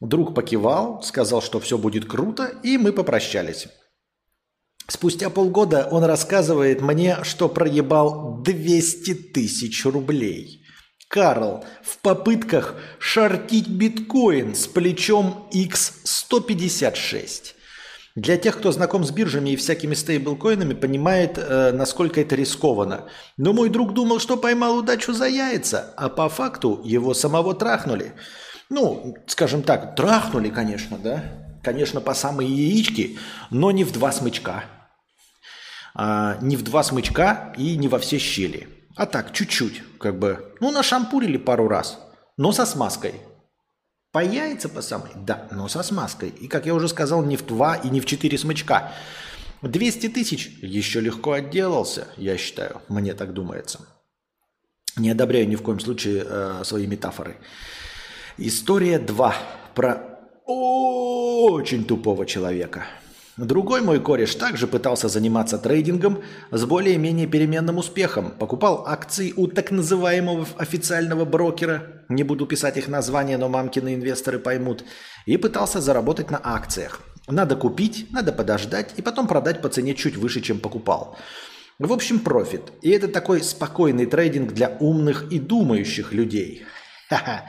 [0.00, 3.68] Друг покивал, сказал, что все будет круто, и мы попрощались.
[4.88, 10.62] Спустя полгода он рассказывает мне, что проебал 200 тысяч рублей.
[11.08, 17.54] Карл в попытках шортить биткоин с плечом X156.
[18.16, 23.08] Для тех, кто знаком с биржами и всякими стейблкоинами, понимает, э, насколько это рискованно.
[23.36, 28.14] Но мой друг думал, что поймал удачу за яйца, а по факту его самого трахнули.
[28.68, 31.22] Ну, скажем так, трахнули, конечно, да?
[31.62, 33.18] Конечно, по самые яички,
[33.50, 34.64] но не в два смычка.
[35.94, 38.68] А, не в два смычка и не во все щели.
[38.96, 40.54] А так, чуть-чуть, как бы.
[40.60, 41.98] Ну, нашампурили пару раз,
[42.36, 43.14] но со смазкой.
[44.12, 45.10] По яйца по самой?
[45.14, 46.30] Да, но со смазкой.
[46.30, 48.92] И, как я уже сказал, не в два и не в четыре смычка.
[49.62, 52.80] 200 тысяч еще легко отделался, я считаю.
[52.88, 53.80] Мне так думается.
[54.96, 57.36] Не одобряю ни в коем случае э, свои метафоры.
[58.38, 59.34] История 2
[59.74, 62.84] про очень тупого человека.
[63.38, 68.32] Другой мой кореш также пытался заниматься трейдингом с более-менее переменным успехом.
[68.32, 74.38] Покупал акции у так называемого официального брокера, не буду писать их название, но мамкины инвесторы
[74.38, 74.84] поймут,
[75.24, 77.00] и пытался заработать на акциях.
[77.28, 81.16] Надо купить, надо подождать и потом продать по цене чуть выше, чем покупал.
[81.78, 82.70] В общем, профит.
[82.82, 86.66] И это такой спокойный трейдинг для умных и думающих людей.
[87.08, 87.44] Ха-ха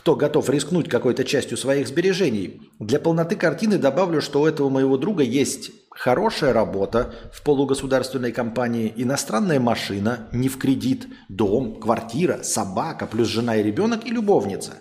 [0.00, 2.62] кто готов рискнуть какой-то частью своих сбережений.
[2.78, 8.94] Для полноты картины добавлю, что у этого моего друга есть хорошая работа в полугосударственной компании,
[8.96, 14.78] иностранная машина, не в кредит, дом, квартира, собака, плюс жена и ребенок и любовница.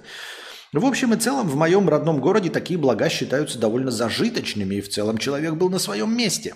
[0.72, 4.88] В общем и целом, в моем родном городе такие блага считаются довольно зажиточными, и в
[4.88, 6.56] целом человек был на своем месте.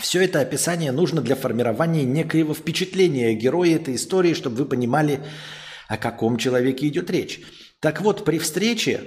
[0.00, 5.20] Все это описание нужно для формирования некоего впечатления героя этой истории, чтобы вы понимали,
[5.88, 7.40] о каком человеке идет речь.
[7.80, 9.00] Так вот, при встрече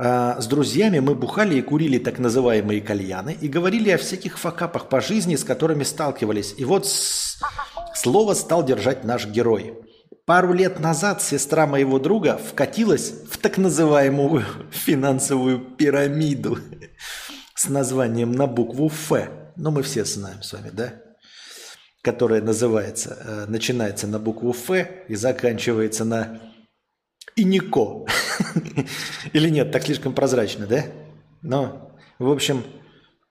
[0.00, 4.88] э, с друзьями мы бухали и курили так называемые кальяны и говорили о всяких факапах
[4.88, 6.54] по жизни, с которыми сталкивались.
[6.58, 7.38] И вот с...
[7.94, 9.74] слово стал держать наш герой.
[10.26, 16.58] Пару лет назад сестра моего друга вкатилась в так называемую финансовую пирамиду
[17.54, 19.12] с названием на букву «Ф».
[19.56, 21.07] Ну, мы все знаем с вами, да?
[22.02, 24.70] Которая называется, э, начинается на букву Ф
[25.08, 26.40] и заканчивается на
[27.36, 28.06] Инико.
[29.32, 30.84] Или нет, так слишком прозрачно, да?
[31.42, 32.64] Но, в общем,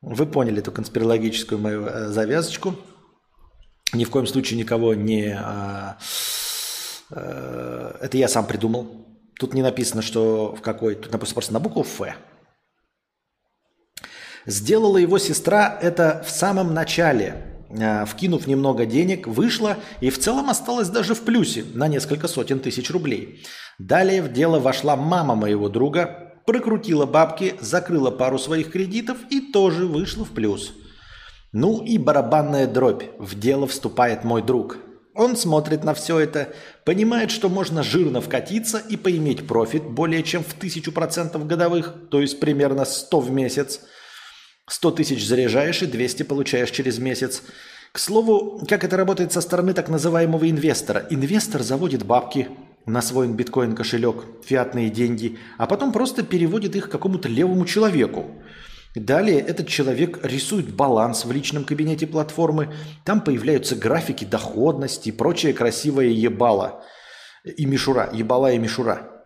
[0.01, 2.75] вы поняли эту конспирологическую мою э, завязочку.
[3.93, 5.33] Ни в коем случае никого не...
[5.39, 5.97] А,
[7.09, 9.07] это я сам придумал.
[9.39, 10.95] Тут не написано, что в какой...
[10.95, 12.01] Тут написано просто на букву Ф.
[14.45, 17.46] Сделала его сестра это в самом начале Э,
[18.05, 22.89] вкинув немного денег, вышла и в целом осталась даже в плюсе на несколько сотен тысяч
[22.91, 23.43] рублей.
[23.79, 29.85] Далее в дело вошла мама моего друга, прокрутила бабки, закрыла пару своих кредитов и тоже
[29.85, 30.73] вышла в плюс.
[31.51, 33.03] Ну и барабанная дробь.
[33.19, 34.77] В дело вступает мой друг.
[35.15, 36.53] Он смотрит на все это,
[36.85, 42.21] понимает, что можно жирно вкатиться и поиметь профит более чем в тысячу процентов годовых, то
[42.21, 43.81] есть примерно 100 в месяц–
[44.69, 47.41] 100 тысяч заряжаешь и 200 получаешь через месяц.
[47.93, 51.07] К слову, как это работает со стороны так называемого инвестора.
[51.09, 52.49] Инвестор заводит бабки
[52.85, 58.25] на свой биткоин кошелек, фиатные деньги, а потом просто переводит их какому-то левому человеку.
[58.93, 62.73] Далее этот человек рисует баланс в личном кабинете платформы,
[63.05, 66.83] там появляются графики доходности и прочее красивое ебало
[67.43, 69.16] и мишура, ебала и мишура.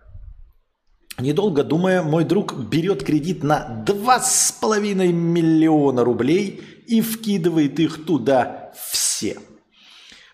[1.20, 9.38] Недолго думая, мой друг берет кредит на 2,5 миллиона рублей и вкидывает их туда все.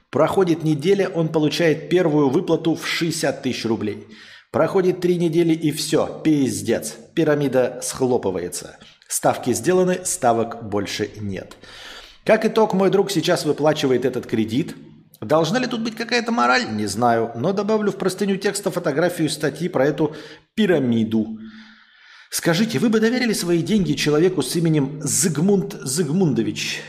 [0.09, 4.07] Проходит неделя, он получает первую выплату в 60 тысяч рублей.
[4.51, 6.95] Проходит три недели и все, пиздец.
[7.13, 8.77] Пирамида схлопывается.
[9.07, 11.57] Ставки сделаны, ставок больше нет.
[12.23, 14.75] Как итог, мой друг сейчас выплачивает этот кредит–
[15.21, 16.71] Должна ли тут быть какая-то мораль?
[16.71, 20.15] Не знаю, но добавлю в простыню текста фотографию статьи про эту
[20.53, 21.39] пирамиду.
[22.29, 26.81] Скажите, вы бы доверили свои деньги человеку с именем Зигмунд Зигмундович?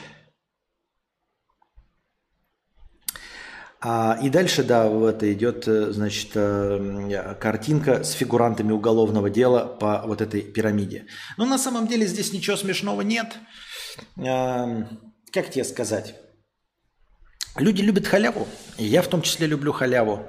[3.80, 9.66] А, и дальше, да, в это идет, э, значит, э, картинка с фигурантами уголовного дела
[9.66, 11.06] по вот этой пирамиде.
[11.36, 13.36] Но на самом деле здесь ничего смешного нет.
[14.18, 14.84] А,
[15.32, 16.16] как тебе сказать?
[17.56, 20.26] Люди любят халяву, и я в том числе люблю халяву.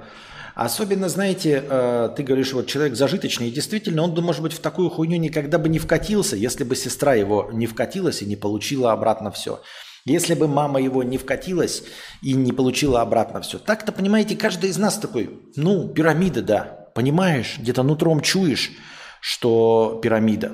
[0.54, 4.90] Особенно, знаете, э, ты говоришь, вот человек зажиточный, и действительно, он, может быть, в такую
[4.90, 9.30] хуйню никогда бы не вкатился, если бы сестра его не вкатилась и не получила обратно
[9.30, 9.62] все.
[10.04, 11.84] Если бы мама его не вкатилась
[12.22, 13.58] и не получила обратно все.
[13.58, 16.88] Так-то, понимаете, каждый из нас такой, ну, пирамида, да.
[16.94, 18.72] Понимаешь, где-то нутром чуешь,
[19.20, 20.52] что пирамида,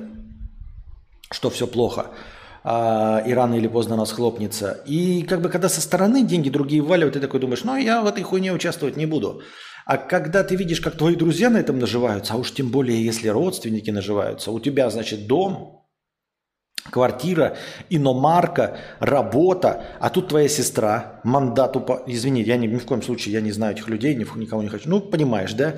[1.31, 2.11] что все плохо
[2.69, 4.83] а, и рано или поздно она схлопнется.
[4.85, 8.07] И как бы когда со стороны деньги другие валивают, ты такой думаешь, ну я в
[8.07, 9.41] этой хуйне участвовать не буду.
[9.85, 13.29] А когда ты видишь, как твои друзья на этом наживаются, а уж тем более, если
[13.29, 15.87] родственники наживаются, у тебя, значит, дом,
[16.91, 17.55] квартира,
[17.89, 22.03] иномарка, работа, а тут твоя сестра, мандат упал.
[22.05, 24.67] Извини, я ни, ни в коем случае, я не знаю этих людей, ни, никого не
[24.67, 24.89] хочу.
[24.89, 25.75] Ну, понимаешь, да?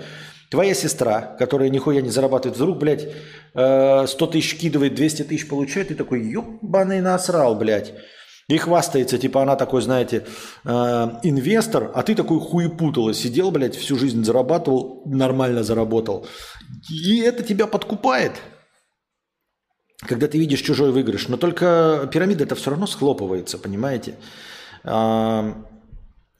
[0.49, 3.07] Твоя сестра, которая нихуя не зарабатывает, вдруг, блядь,
[3.51, 7.93] 100 э, тысяч кидывает, 200 тысяч получает, и такой, ебаный насрал, блядь.
[8.47, 10.25] И хвастается, типа она такой, знаете,
[10.65, 10.69] э,
[11.21, 16.25] инвестор, а ты такой хуепутало сидел, блядь, всю жизнь зарабатывал, нормально заработал.
[16.89, 18.33] И это тебя подкупает
[20.01, 21.27] когда ты видишь чужой выигрыш.
[21.27, 24.15] Но только пирамида это все равно схлопывается, понимаете?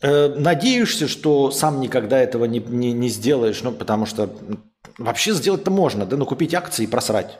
[0.01, 4.33] Э, надеешься, что сам никогда этого не, не, не сделаешь, ну, потому что
[4.97, 7.38] вообще сделать-то можно, да, ну, купить акции и просрать.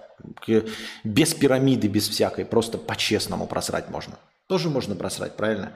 [1.04, 4.18] Без пирамиды, без всякой, просто по-честному просрать можно.
[4.48, 5.72] Тоже можно просрать, правильно?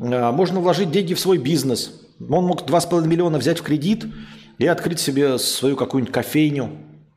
[0.00, 1.92] А, можно вложить деньги в свой бизнес.
[2.20, 4.06] Он мог 2,5 миллиона взять в кредит
[4.56, 6.70] и открыть себе свою какую-нибудь кофейню,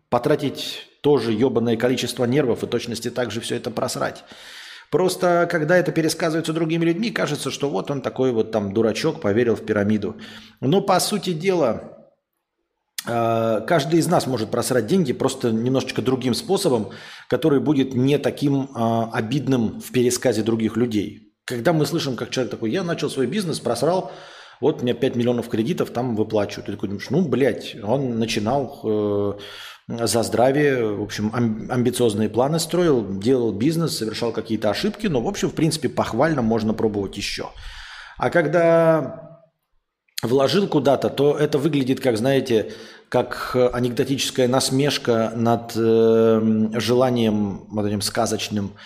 [0.09, 4.23] потратить тоже ебаное количество нервов и точности также все это просрать.
[4.91, 9.55] Просто когда это пересказывается другими людьми, кажется, что вот он такой вот там дурачок, поверил
[9.55, 10.17] в пирамиду.
[10.59, 12.09] Но по сути дела,
[13.07, 16.89] э, каждый из нас может просрать деньги просто немножечко другим способом,
[17.29, 21.33] который будет не таким э, обидным в пересказе других людей.
[21.45, 24.11] Когда мы слышим, как человек такой, я начал свой бизнес, просрал,
[24.59, 26.65] вот мне 5 миллионов кредитов там выплачивают.
[26.65, 29.33] Ты такой думаешь, ну, блядь, он начинал э,
[29.87, 35.49] за здравие, в общем, амбициозные планы строил, делал бизнес, совершал какие-то ошибки, но, в общем,
[35.49, 37.49] в принципе, похвально можно пробовать еще.
[38.17, 39.41] А когда
[40.23, 42.73] вложил куда-то, то это выглядит, как, знаете,
[43.09, 48.77] как анекдотическая насмешка над э, желанием вот этим сказочным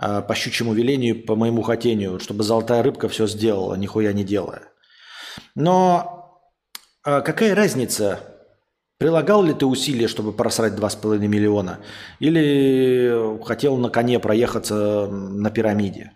[0.00, 4.68] э, по щучьему велению, по моему хотению, чтобы золотая рыбка все сделала, нихуя не делая.
[5.54, 6.40] Но
[7.04, 8.31] э, какая разница,
[9.02, 11.80] Прилагал ли ты усилия, чтобы просрать 2,5 миллиона?
[12.20, 16.12] Или хотел на коне проехаться на пирамиде?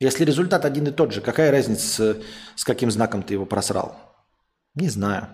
[0.00, 2.16] Если результат один и тот же, какая разница,
[2.54, 3.98] с каким знаком ты его просрал?
[4.74, 5.28] Не знаю.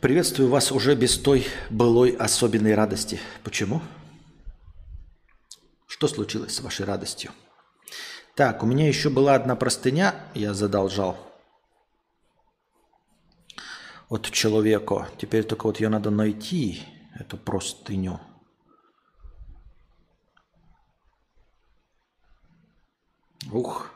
[0.00, 3.18] Приветствую вас уже без той былой особенной радости.
[3.42, 3.82] Почему?
[5.94, 7.30] Что случилось с вашей радостью?
[8.34, 11.16] Так, у меня еще была одна простыня, я задолжал
[14.08, 15.08] от человека.
[15.18, 16.82] Теперь только вот ее надо найти,
[17.14, 18.18] эту простыню.
[23.52, 23.93] Ух.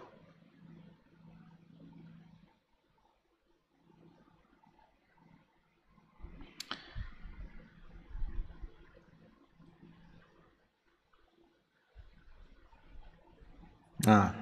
[14.09, 14.35] А.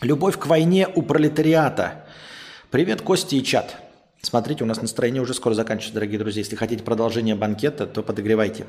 [0.00, 2.06] Любовь к войне у пролетариата.
[2.70, 3.76] Привет, Кости и чат.
[4.22, 6.40] Смотрите, у нас настроение уже скоро заканчивается, дорогие друзья.
[6.40, 8.66] Если хотите продолжение банкета, то подогревайте.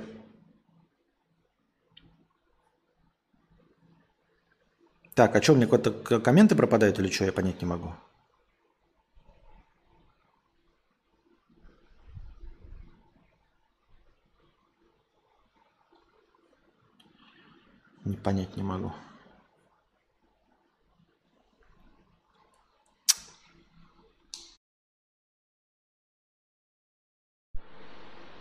[5.16, 7.94] Так, а что, мне какие-то комменты пропадают или что, я понять не могу.
[18.04, 18.92] Не понять не могу.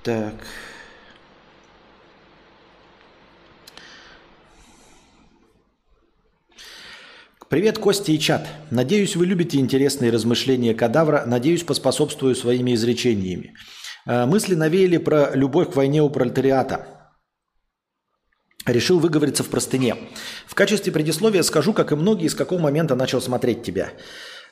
[0.03, 0.34] Так.
[7.49, 8.46] Привет, Костя и чат.
[8.70, 11.24] Надеюсь, вы любите интересные размышления кадавра.
[11.26, 13.55] Надеюсь, поспособствую своими изречениями.
[14.07, 16.86] Э, мысли навеяли про любовь к войне у пролетариата.
[18.66, 19.96] Решил выговориться в простыне.
[20.46, 23.92] В качестве предисловия скажу, как и многие, с какого момента начал смотреть тебя.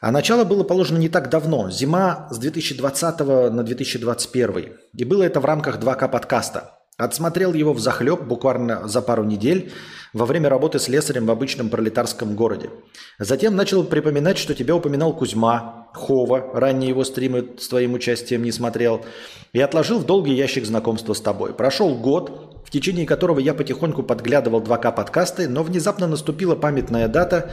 [0.00, 4.72] А начало было положено не так давно, зима с 2020 на 2021.
[4.94, 6.72] И было это в рамках 2К подкаста.
[6.98, 9.70] Отсмотрел его в захлеб буквально за пару недель
[10.14, 12.70] во время работы с лесарем в обычном пролетарском городе.
[13.18, 18.52] Затем начал припоминать, что тебя упоминал Кузьма, Хова, ранние его стримы с твоим участием не
[18.52, 19.04] смотрел,
[19.52, 21.52] и отложил в долгий ящик знакомства с тобой.
[21.52, 27.52] Прошел год, в течение которого я потихоньку подглядывал 2К подкасты, но внезапно наступила памятная дата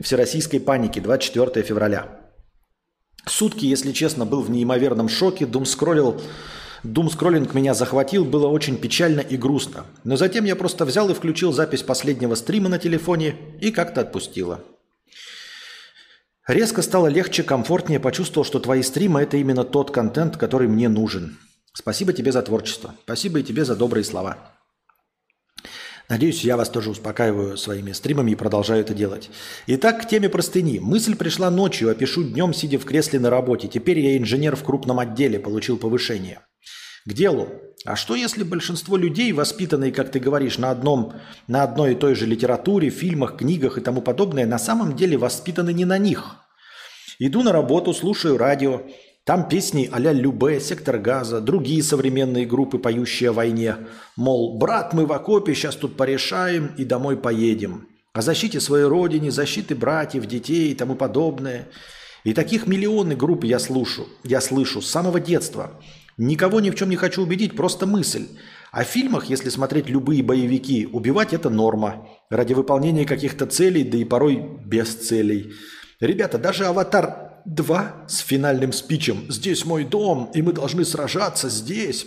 [0.00, 2.20] всероссийской паники, 24 февраля.
[3.26, 6.20] Сутки, если честно, был в неимоверном шоке, дум скроллил
[6.82, 9.86] Дум-скроллинг меня захватил, было очень печально и грустно.
[10.02, 14.64] Но затем я просто взял и включил запись последнего стрима на телефоне и как-то отпустила.
[16.48, 21.38] Резко стало легче, комфортнее, почувствовал, что твои стримы– это именно тот контент, который мне нужен.
[21.72, 22.96] Спасибо тебе за творчество.
[23.04, 24.38] Спасибо и тебе за добрые слова.
[26.12, 29.30] Надеюсь, я вас тоже успокаиваю своими стримами и продолжаю это делать.
[29.66, 30.78] Итак, к теме простыни.
[30.78, 33.66] Мысль пришла ночью, опишу днем, сидя в кресле на работе.
[33.66, 36.40] Теперь я инженер в крупном отделе, получил повышение.
[37.06, 37.48] К делу.
[37.86, 41.14] А что если большинство людей, воспитанные, как ты говоришь, на, одном,
[41.46, 45.72] на одной и той же литературе, фильмах, книгах и тому подобное, на самом деле воспитаны
[45.72, 46.36] не на них?
[47.20, 48.82] Иду на работу, слушаю радио,
[49.24, 53.76] там песни а-ля Любе, Сектор Газа, другие современные группы, поющие о войне.
[54.16, 57.88] Мол, брат, мы в окопе, сейчас тут порешаем и домой поедем.
[58.12, 61.68] О защите своей родины, защиты братьев, детей и тому подобное.
[62.24, 65.80] И таких миллионы групп я слушаю, я слышу с самого детства–
[66.18, 68.28] Никого ни в чем не хочу убедить, просто мысль.
[68.70, 72.06] О фильмах, если смотреть любые боевики, убивать это норма.
[72.30, 75.52] Ради выполнения каких-то целей, да и порой без целей.
[76.00, 82.06] Ребята, даже «Аватар 2» с финальным спичем «Здесь мой дом, и мы должны сражаться здесь».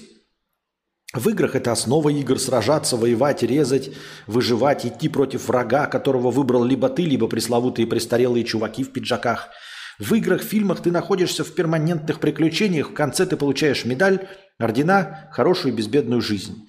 [1.13, 3.91] В играх это основа игр– сражаться, воевать, резать,
[4.27, 9.49] выживать, идти против врага, которого выбрал либо ты, либо пресловутые престарелые чуваки в пиджаках–
[9.99, 14.27] в играх, фильмах ты находишься в перманентных приключениях, в конце ты получаешь медаль,
[14.59, 16.67] ордена, хорошую и безбедную жизнь.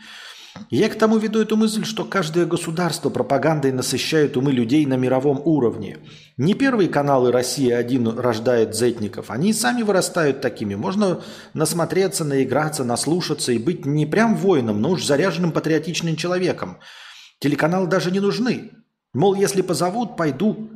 [0.71, 5.41] Я к тому веду эту мысль, что каждое государство пропагандой насыщает умы людей на мировом
[5.45, 5.99] уровне.
[6.37, 10.75] Не первые каналы «Россия-1» рождает зетников, они сами вырастают такими.
[10.75, 11.23] Можно
[11.55, 16.79] насмотреться, наиграться, наслушаться и быть не прям воином, но уж заряженным патриотичным человеком.
[17.41, 18.73] Телеканалы даже не нужны.
[19.15, 20.71] Мол, если позовут, пойду,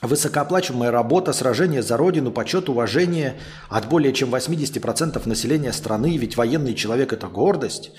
[0.00, 3.34] Высокооплачиваемая работа, сражение за родину, почет, уважение
[3.68, 7.90] от более чем 80% населения страны, ведь военный человек– это гордость.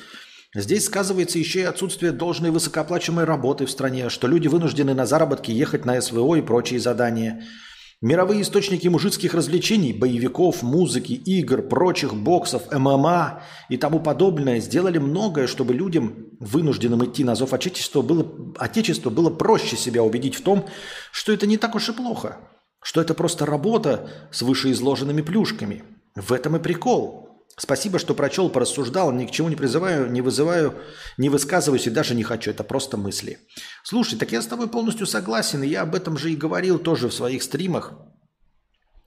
[0.56, 5.52] Здесь сказывается еще и отсутствие должной высокооплачиваемой работы в стране, что люди вынуждены на заработки
[5.52, 7.43] ехать на СВО и прочие задания–
[8.02, 15.47] Мировые источники мужицких развлечений, боевиков, музыки, игр, прочих боксов, ММА и тому подобное сделали многое,
[15.47, 18.26] чтобы людям, вынужденным идти на зов Отечества, было,
[18.58, 20.66] Отечества, было проще себя убедить в том,
[21.12, 22.38] что это не так уж и плохо,
[22.82, 25.84] что это просто работа с вышеизложенными плюшками.
[26.16, 27.29] В этом и прикол.
[27.60, 30.76] Спасибо, что прочел, порассуждал, ни к чему не призываю, не вызываю,
[31.18, 32.51] не высказываюсь и даже не хочу.
[32.51, 33.39] Это просто мысли.
[33.84, 37.14] Слушай, так я с тобой полностью согласен, я об этом же и говорил тоже в
[37.14, 37.93] своих стримах.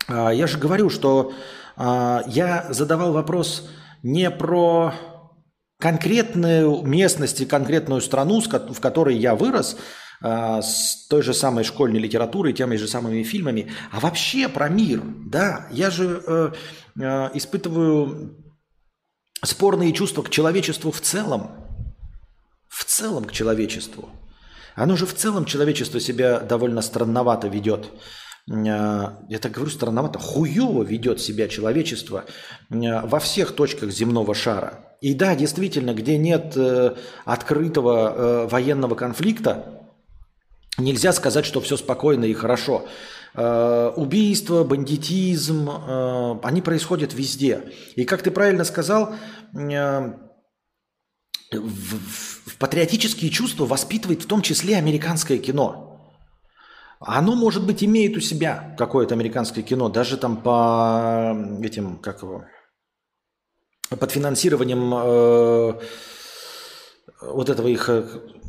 [0.06, 1.32] А, я же говорю, что
[1.76, 3.70] а, я задавал вопрос
[4.02, 4.94] не про
[5.80, 9.78] конкретную местность и конкретную страну, в которой я вырос,
[10.24, 15.02] а, с той же самой школьной литературой, теми же самыми фильмами, а вообще про мир.
[15.26, 16.52] Да, я же э,
[17.00, 18.41] э, испытываю
[19.44, 21.50] спорные чувства к человечеству в целом.
[22.68, 24.08] В целом к человечеству.
[24.74, 27.90] Оно же в целом человечество себя довольно странновато ведет.
[28.50, 32.24] А, я так говорю странновато, хуево ведет себя человечество
[32.70, 34.96] а, во всех точках земного шара.
[35.00, 39.82] И да, действительно, где нет э, открытого э, военного конфликта,
[40.78, 42.86] нельзя сказать, что все спокойно и хорошо.
[43.34, 47.72] Э, убийства, бандитизм, э, они происходят везде.
[47.96, 49.14] И как ты правильно сказал,
[49.54, 50.12] э,
[51.50, 55.88] в патриотические чувства воспитывает в том числе американское кино.
[57.00, 62.44] Оно, может быть, имеет у себя какое-то американское кино, даже там по этим, как его,
[63.88, 65.80] под финансированием э,
[67.20, 67.88] вот этого их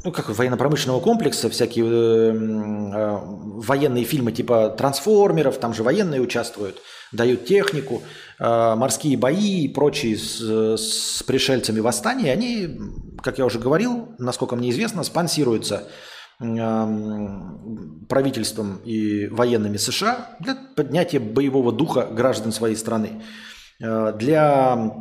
[0.03, 6.81] ну, как военно-промышленного комплекса, всякие э, э, военные фильмы типа «Трансформеров», там же военные участвуют,
[7.13, 8.03] дают технику,
[8.39, 10.41] э, морские бои и прочие с,
[10.77, 12.79] с пришельцами восстания, они,
[13.21, 15.87] как я уже говорил, насколько мне известно, спонсируются
[16.41, 16.87] э,
[18.09, 23.23] правительством и военными США для поднятия боевого духа граждан своей страны,
[23.81, 24.91] э, для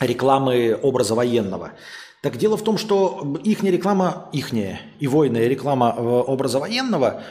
[0.00, 1.74] рекламы образа военного–
[2.22, 7.22] так дело в том, что их реклама, ихняя и войная реклама э, образа военного,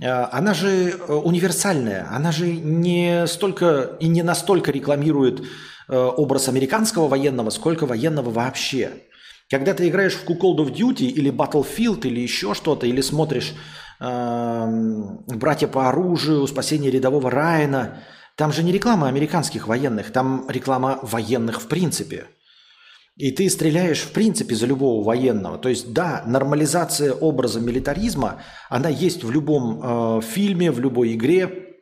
[0.00, 5.42] э, она же э, универсальная, она же не столько и не настолько рекламирует
[5.88, 8.90] образ американского военного, сколько военного вообще.
[9.48, 13.54] Когда ты играешь в Call of Duty или Battlefield или еще что-то, или смотришь
[14.00, 14.66] э,
[15.28, 18.02] «Братья по оружию», «Спасение рядового Райана»,
[18.34, 22.26] там же не реклама американских военных, там реклама военных в принципе.
[23.16, 25.56] И ты стреляешь в принципе за любого военного.
[25.56, 31.78] То есть да, нормализация образа милитаризма, она есть в любом э, фильме, в любой игре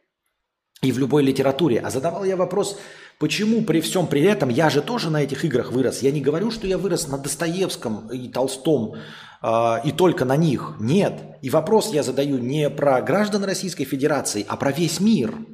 [0.81, 1.81] и в любой литературе.
[1.81, 2.79] А задавал я вопрос,
[3.19, 6.03] почему при всем при этом, я же тоже на этих играх вырос.
[6.03, 8.95] Я не говорю, что я вырос на Достоевском и Толстом
[9.43, 10.77] э, и только на них.
[10.79, 11.21] Нет.
[11.43, 15.35] И вопрос я задаю не про граждан Российской Федерации, а про весь мир–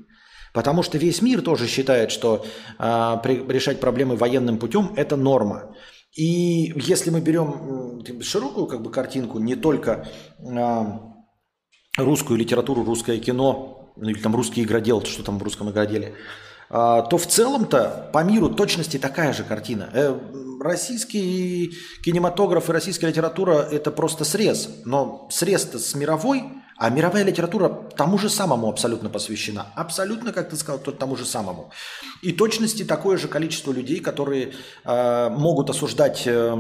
[0.53, 2.45] Потому что весь мир тоже считает, что
[2.79, 5.77] э, при, решать проблемы военным путем– это норма.
[6.17, 10.85] И если мы берем широкую как бы, картинку, не только э,
[11.97, 16.15] русскую литературу, русское кино, ну, или там русский игродел, что там в русском игроделе,
[16.71, 19.91] то в целом-то по миру точности такая же картина.
[19.93, 20.19] Э,
[20.61, 21.73] российский
[22.05, 24.69] кинематограф и российская литература– это просто срез.
[24.85, 26.45] Но срез-то с мировой–
[26.81, 29.67] а мировая литература тому же самому абсолютно посвящена.
[29.75, 31.71] Абсолютно, как ты сказал, тому же самому.
[32.23, 34.55] И точности такое же количество людей, которые
[34.87, 36.57] э, могут осуждать э,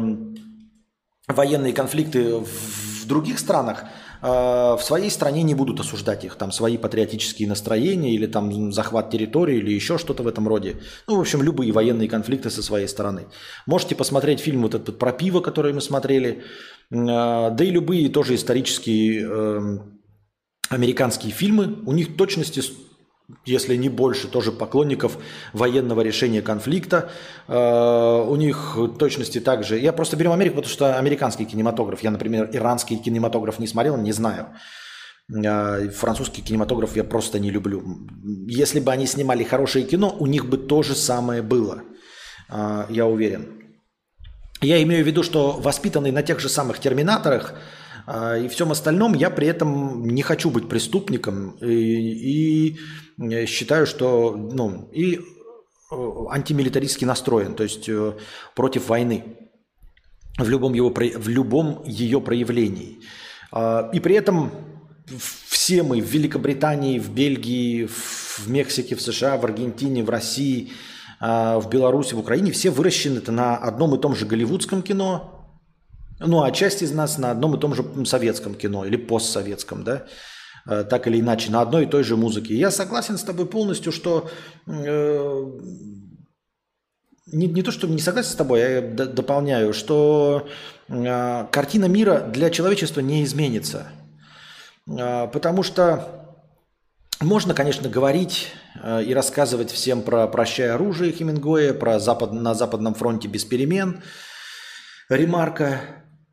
[1.27, 3.85] военные конфликты в, других странах,
[4.23, 9.57] в своей стране не будут осуждать их, там свои патриотические настроения или там захват территории
[9.57, 10.77] или еще что-то в этом роде.
[11.07, 13.27] Ну, в общем, любые военные конфликты со своей стороны.
[13.66, 16.43] Можете посмотреть фильм вот этот про пиво, который мы смотрели,
[16.91, 19.79] э, да и любые тоже исторические э,
[20.71, 22.62] американские фильмы, у них точности,
[23.45, 25.18] если не больше, тоже поклонников
[25.53, 27.11] военного решения конфликта.
[27.49, 29.78] Э, у них точности также...
[29.78, 32.03] Я просто беру Америку, потому что американский кинематограф.
[32.03, 34.49] Я, например, иранский кинематограф не смотрел, не знаю.
[35.33, 37.83] Э, французский кинематограф я просто не люблю.
[38.47, 41.83] Если бы они снимали хорошее кино, у них бы то же самое было.
[42.49, 43.57] Э, я уверен.
[44.62, 47.55] Я имею в виду, что воспитанный на тех же самых терминаторах–
[48.07, 52.76] и всем остальном я при этом не хочу быть преступником и,
[53.26, 55.20] и считаю, что ну, и
[55.90, 58.14] э, антимилитаристски настроен, то есть э,
[58.55, 59.24] против войны
[60.38, 63.01] в любом, его, в любом ее проявлении.
[63.53, 64.51] А, и при этом
[65.48, 70.72] все мы в Великобритании, в Бельгии, в Мексике, в США, в Аргентине, в России,
[71.20, 75.39] а, в Беларуси, в Украине, все выращены на одном и том же голливудском кино,
[76.21, 80.07] ну, а часть из нас на одном и том же советском кино или постсоветском, да,
[80.68, 82.55] э, так или иначе, на одной и той же музыке.
[82.55, 84.31] Я согласен с тобой полностью, что
[84.66, 85.45] э,
[87.27, 90.47] не, не то, что не согласен с тобой, я дополняю, что
[90.89, 93.89] э, картина мира для человечества не изменится.
[94.87, 96.37] Э, потому что
[97.21, 98.49] можно, конечно, говорить
[98.83, 104.03] э, и рассказывать всем про «Прощай оружие» Хемингуэя, про запад, «На Западном фронте без перемен»,
[105.11, 105.81] Ремарка,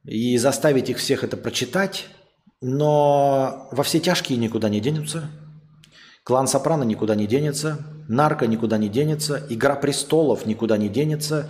[0.07, 2.07] и заставить их всех это прочитать,
[2.61, 5.29] но во все тяжкие никуда не денутся.
[6.23, 11.49] Клан Сопрано никуда не денется, Нарко никуда не денется, Игра престолов никуда не денется,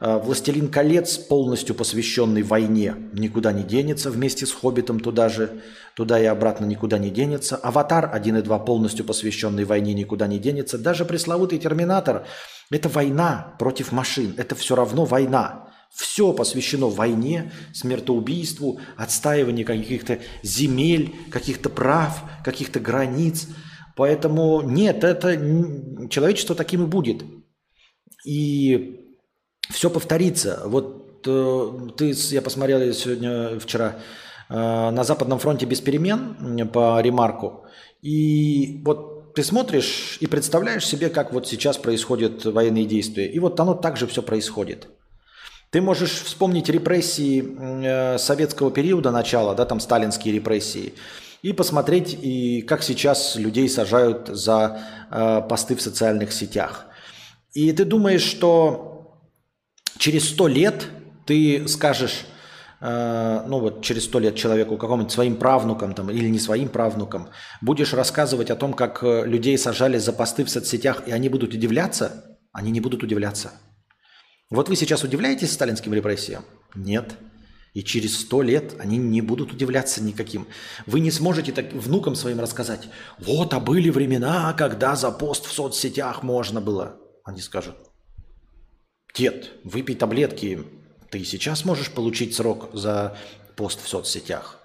[0.00, 5.60] э, Властелин колец, полностью посвященный войне, никуда не денется, вместе с Хоббитом туда же,
[5.94, 7.56] туда и обратно никуда не денется.
[7.56, 10.78] Аватар 1 и 2, полностью посвященный войне, никуда не денется.
[10.78, 12.24] Даже пресловутый Терминатор–
[12.70, 15.69] это война против машин, это все равно война.
[15.92, 23.48] Все посвящено войне, смертоубийству, отстаиванию каких-то земель, каких-то прав, каких-то границ.
[23.96, 25.36] Поэтому нет, это
[26.08, 27.24] человечество таким и будет.
[28.24, 29.00] И
[29.68, 30.62] все повторится.
[30.64, 33.96] Вот э, ты, я посмотрел сегодня, вчера,
[34.48, 37.64] э, на Западном фронте без перемен по ремарку.
[38.02, 43.26] И вот ты смотришь и представляешь себе, как вот сейчас происходят военные действия.
[43.26, 44.88] И вот оно также все происходит.
[45.70, 50.94] Ты можешь вспомнить репрессии э, советского периода начала, да, там сталинские репрессии,
[51.42, 56.86] и посмотреть, и как сейчас людей сажают за э, посты в социальных сетях.
[57.54, 59.20] И ты думаешь, что
[59.96, 60.88] через сто лет
[61.24, 62.26] ты скажешь,
[62.80, 67.28] э, ну вот через сто лет человеку, какому-нибудь своим правнукам там, или не своим правнукам,
[67.60, 71.54] будешь рассказывать о том, как э, людей сажали за посты в соцсетях, и они будут
[71.54, 72.38] удивляться?
[72.52, 73.52] Они не будут удивляться.
[74.50, 76.44] Вот вы сейчас удивляетесь сталинским репрессиям?
[76.74, 77.16] Нет.
[77.72, 80.48] И через сто лет они не будут удивляться никаким.
[80.86, 82.88] Вы не сможете так внукам своим рассказать,
[83.20, 86.96] вот, а были времена, когда за пост в соцсетях можно было.
[87.24, 87.76] Они скажут,
[89.14, 90.64] дед, выпей таблетки,
[91.10, 93.16] ты сейчас можешь получить срок за
[93.54, 94.58] пост в соцсетях.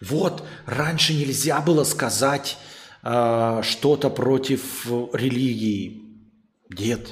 [0.00, 2.58] Вот, раньше нельзя было сказать
[3.04, 6.02] э, что-то против религии.
[6.68, 7.10] Дед,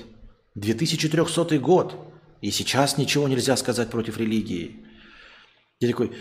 [0.55, 1.97] 2300 год.
[2.41, 4.85] И сейчас ничего нельзя сказать против религии.
[5.81, 6.13] Я такой,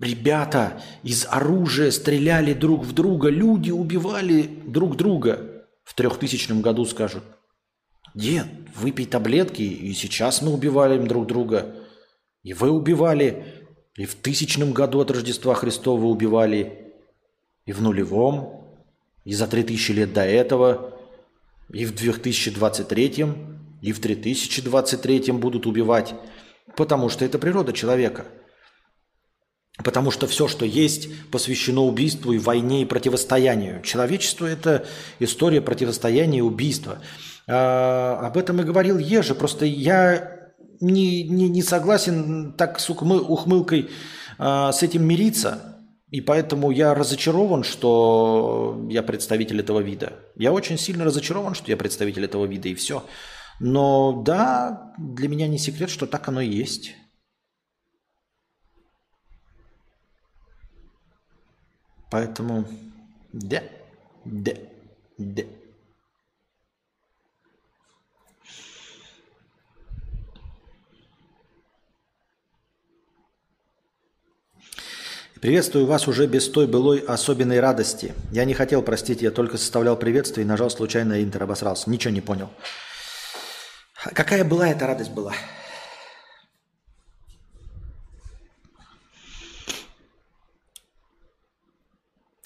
[0.00, 5.64] ребята из оружия стреляли друг в друга, люди убивали друг друга.
[5.84, 7.24] В трехтысячном году скажут.
[8.14, 8.46] Дед,
[8.76, 11.74] выпей таблетки, и сейчас мы убивали друг друга.
[12.42, 13.44] И вы убивали,
[13.96, 16.92] и в тысячном году от Рождества Христова убивали,
[17.64, 18.66] и в нулевом,
[19.24, 20.98] и за три тысячи лет до этого,
[21.72, 23.24] и в 2023,
[23.82, 26.14] и в 3023 будут убивать,
[26.76, 28.24] потому что это природа человека.
[29.82, 33.82] Потому что все, что есть, посвящено убийству и войне и противостоянию.
[33.82, 34.86] Человечество– это
[35.18, 36.98] история противостояния и убийства.
[37.48, 39.34] А, об этом и говорил Ежи.
[39.34, 43.90] Просто я не, не, не согласен так с ухмылкой
[44.38, 45.80] а, с этим мириться.
[46.10, 50.12] И поэтому я разочарован, что я представитель этого вида.
[50.36, 53.02] Я очень сильно разочарован, что я представитель этого вида, и все.
[53.64, 56.96] Но да, для меня не секрет, что так оно и есть.
[62.10, 62.66] Поэтому
[63.32, 63.62] да,
[64.24, 64.54] да,
[65.16, 65.44] да.
[75.40, 78.12] Приветствую вас уже без той былой особенной радости.
[78.32, 81.88] Я не хотел, простить, я только составлял приветствие и нажал случайно интер, обосрался.
[81.90, 82.50] Ничего не понял.
[84.04, 85.32] Какая была эта радость была?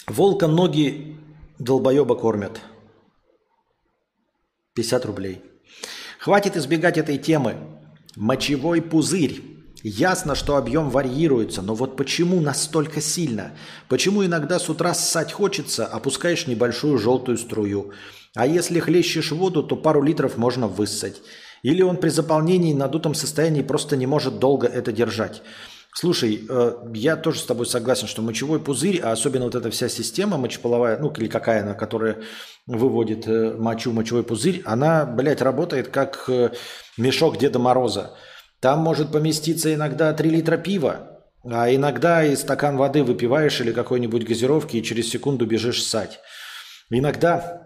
[0.06, 1.16] Волка ноги
[1.58, 2.60] долбоеба кормят.
[4.74, 5.42] 50 рублей.
[6.18, 7.56] Хватит избегать этой темы.
[8.16, 9.42] Мочевой пузырь.
[9.82, 13.56] Ясно, что объем варьируется, но вот почему настолько сильно?
[13.88, 17.92] Почему иногда с утра ссать хочется, опускаешь небольшую желтую струю?
[18.34, 21.22] А если хлещешь воду, то пару литров можно выссать.
[21.66, 25.42] Или он при заполнении надутом состоянии просто не может долго это держать.
[25.92, 29.88] Слушай, э, я тоже с тобой согласен, что мочевой пузырь, а особенно вот эта вся
[29.88, 32.18] система мочеполовая, ну или какая она, которая
[32.68, 36.50] выводит э, мочу, мочевой пузырь, она, блядь, работает как э,
[36.96, 38.12] мешок Деда Мороза.
[38.60, 44.24] Там может поместиться иногда 3 литра пива, а иногда и стакан воды выпиваешь или какой-нибудь
[44.24, 46.20] газировки и через секунду бежишь ссать.
[46.90, 47.65] Иногда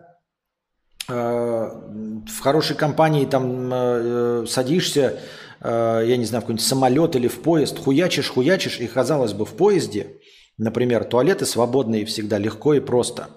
[1.11, 5.21] в хорошей компании там э, садишься,
[5.61, 9.45] э, я не знаю, в какой-нибудь самолет или в поезд, хуячишь, хуячишь, и казалось бы
[9.45, 10.21] в поезде,
[10.59, 13.29] например, туалеты свободные всегда, легко и просто.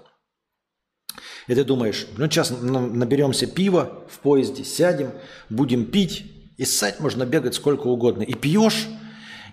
[1.46, 5.10] И ты думаешь, ну сейчас наберемся пива в поезде, сядем,
[5.50, 6.24] будем пить,
[6.56, 8.22] и ссать можно бегать сколько угодно.
[8.22, 8.86] И пьешь,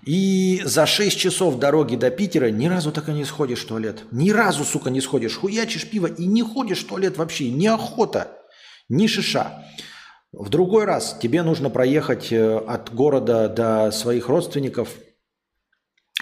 [0.05, 4.03] и за 6 часов дороги до Питера ни разу так и не сходишь в туалет.
[4.11, 5.35] Ни разу, сука, не сходишь.
[5.35, 7.49] Хуячишь пиво и не ходишь в туалет вообще.
[7.51, 8.39] Ни охота,
[8.89, 9.63] ни шиша.
[10.31, 14.89] В другой раз тебе нужно проехать э, от города до своих родственников.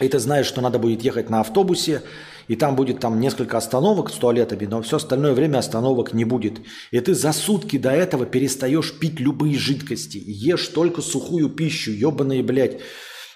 [0.02, 2.02] И ты знаешь, что надо будет ехать на автобусе
[2.50, 6.60] и там будет там несколько остановок с туалетами, но все остальное время остановок не будет.
[6.90, 12.42] И ты за сутки до этого перестаешь пить любые жидкости, ешь только сухую пищу, ебаные,
[12.42, 12.82] блядь,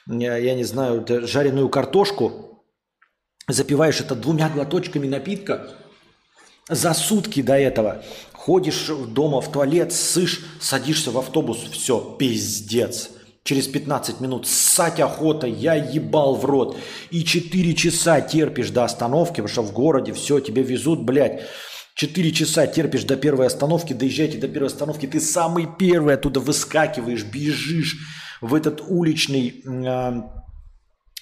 [0.08, 2.66] я, я не знаю, жареную картошку,
[3.48, 5.70] запиваешь это двумя глоточками напитка,
[6.70, 8.04] за сутки до этого
[8.44, 13.10] ходишь дома в туалет, сышь, садишься в автобус, все, пиздец.
[13.46, 16.78] Через 15 минут ссать охота, я ебал в рот.
[17.10, 21.44] И 4 часа терпишь до остановки, потому что в городе все, тебе везут, блядь.
[21.96, 27.24] 4 часа терпишь до первой остановки, доезжаете до первой остановки, ты самый первый оттуда выскакиваешь,
[27.24, 27.96] бежишь
[28.44, 30.22] в этот уличный э,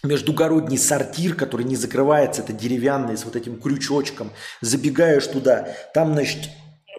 [0.03, 4.31] междугородний сортир, который не закрывается, это деревянный, с вот этим крючочком.
[4.59, 6.49] Забегаешь туда, там, значит,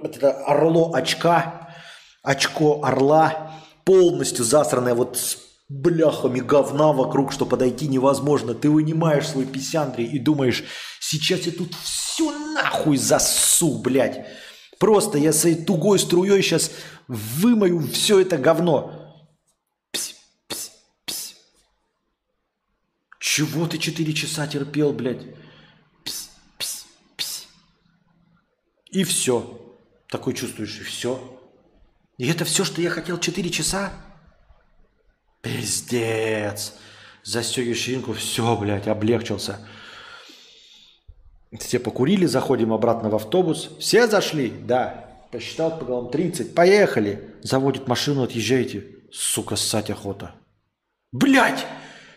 [0.01, 1.75] вот это орло очка,
[2.23, 3.51] очко орла,
[3.85, 8.55] полностью засранная вот с бляхами говна вокруг, что подойти невозможно.
[8.55, 10.63] Ты вынимаешь свой писяндрий и думаешь,
[11.01, 14.25] сейчас я тут все нахуй засу, блядь.
[14.79, 16.71] Просто я своей тугой струей сейчас
[17.09, 19.02] вымою все это говно.
[23.23, 25.23] Чего ты 4 часа терпел, блядь?
[26.05, 27.47] Пс, пс, пс.
[28.91, 29.79] И все.
[30.11, 31.41] Такой чувствуешь, и все.
[32.19, 33.93] И это все, что я хотел 4 часа?
[35.41, 36.75] Пиздец.
[37.23, 39.65] Застегиваешь шинку, все, блядь, облегчился.
[41.61, 43.71] Все покурили, заходим обратно в автобус.
[43.79, 44.51] Все зашли?
[44.51, 45.29] Да.
[45.31, 46.57] Посчитал по головам 30.
[46.57, 47.37] Поехали.
[47.43, 48.85] Заводит машину, отъезжайте.
[49.13, 50.35] Сука, ссать охота.
[51.13, 51.65] Блядь!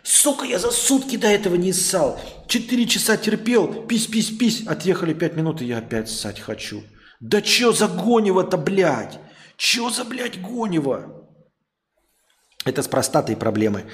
[0.06, 2.20] Сука, я за сутки до этого не ссал.
[2.48, 3.88] Четыре часа терпел.
[3.88, 4.68] Пись, пись, пись.
[4.68, 6.84] Отъехали пять минут, и я опять ссать хочу.
[7.20, 9.18] Да чё за гонево-то, блядь?
[9.58, 11.28] Чё за, блядь, гонево?
[12.66, 13.86] Это с простатой проблемы.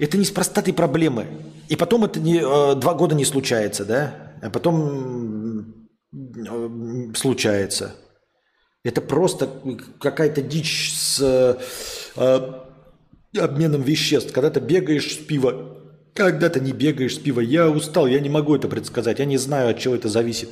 [0.00, 1.28] Это не с простатой проблемы.
[1.68, 4.34] И потом это не, э, два года не случается, да?
[4.42, 7.94] А потом э, случается.
[8.82, 9.48] Это просто
[10.00, 11.20] какая-то дичь с
[12.16, 12.65] э,
[13.40, 14.32] обменом веществ.
[14.32, 15.76] Когда ты бегаешь с пива,
[16.16, 17.40] когда ты не бегаешь с пива.
[17.40, 19.18] Я устал, я не могу это предсказать.
[19.18, 20.50] Я не знаю, от чего это зависит.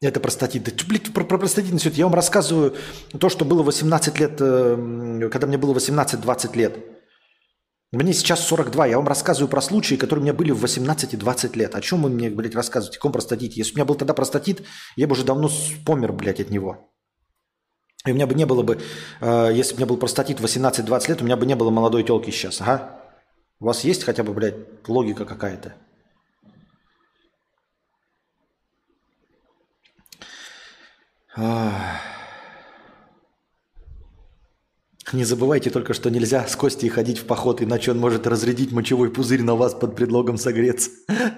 [0.00, 0.64] Это простатит.
[0.64, 1.94] Да, блядь, про, про простатит несет.
[1.94, 2.74] Я вам рассказываю
[3.18, 6.76] то, что было 18 лет, э, когда мне было 18-20 лет.
[7.92, 11.16] Мне сейчас 42, я вам рассказываю про случаи, которые у меня были в 18 и
[11.16, 11.74] 20 лет.
[11.76, 12.96] О чем вы мне, блядь, рассказываете?
[12.96, 13.54] О каком простатите?
[13.56, 14.62] Если у меня был тогда простатит,
[14.96, 15.48] я бы уже давно
[15.86, 16.93] помер, блядь, от него.
[18.06, 18.78] И у меня бы не было бы,
[19.20, 22.02] э, если бы у меня был простатит 18-20 лет, у меня бы не было молодой
[22.02, 23.00] телки сейчас, ага.
[23.60, 24.56] У вас есть хотя бы, блядь,
[24.88, 25.74] логика какая-то?
[35.12, 39.10] Не забывайте только, что нельзя с Костей ходить в поход, иначе он может разрядить мочевой
[39.10, 40.90] пузырь на вас под предлогом согреться.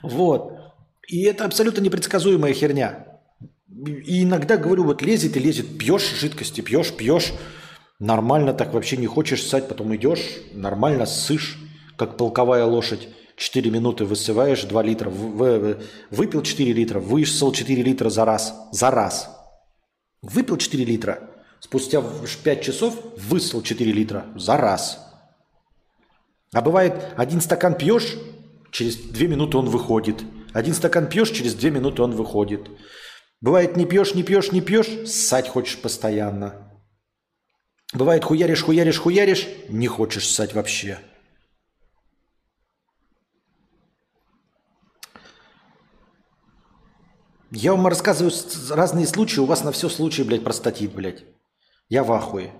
[0.00, 0.52] Вот.
[1.08, 3.07] И это абсолютно непредсказуемая херня.
[3.88, 7.32] И иногда говорю, вот лезет и лезет, пьешь жидкости, пьешь, пьешь,
[7.98, 10.20] нормально так вообще не хочешь ссать, потом идешь,
[10.52, 11.58] нормально ссышь,
[11.96, 13.08] как полковая лошадь.
[13.36, 18.54] 4 минуты высываешь 2 литра, выпил 4 литра, высосал 4 литра за раз.
[18.72, 19.30] За раз.
[20.22, 21.30] Выпил 4 литра,
[21.60, 24.98] спустя 5 часов высосал 4 литра за раз.
[26.52, 28.16] А бывает, один стакан пьешь,
[28.72, 30.24] через 2 минуты он выходит.
[30.52, 32.68] Один стакан пьешь, через 2 минуты он выходит.
[33.40, 36.72] Бывает, не пьешь, не пьешь, не пьешь, ссать хочешь постоянно.
[37.94, 40.98] Бывает, хуяришь, хуяришь, хуяришь, не хочешь ссать вообще.
[47.50, 48.32] Я вам рассказываю
[48.70, 51.24] разные случаи, у вас на все случаи, блядь, простатит, блядь.
[51.88, 52.52] Я в ахуе.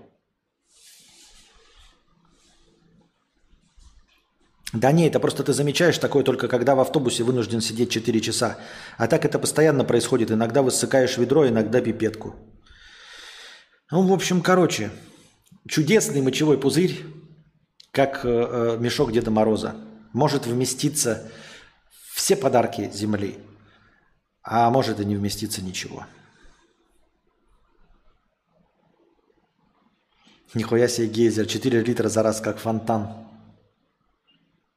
[4.71, 8.57] Да не, это просто ты замечаешь такое только когда в автобусе вынужден сидеть 4 часа.
[8.97, 10.31] А так это постоянно происходит.
[10.31, 12.35] Иногда высыкаешь ведро, иногда пипетку.
[13.91, 14.91] Ну, в общем, короче,
[15.67, 17.03] чудесный мочевой пузырь,
[17.91, 19.75] как э, э, мешок Деда Мороза,
[20.13, 21.31] может вместиться
[22.13, 23.37] все подарки Земли–
[24.51, 26.05] а может и не вместиться ничего.
[30.55, 31.45] Нихуя себе гейзер.
[31.45, 33.28] 4 литра за раз, как фонтан.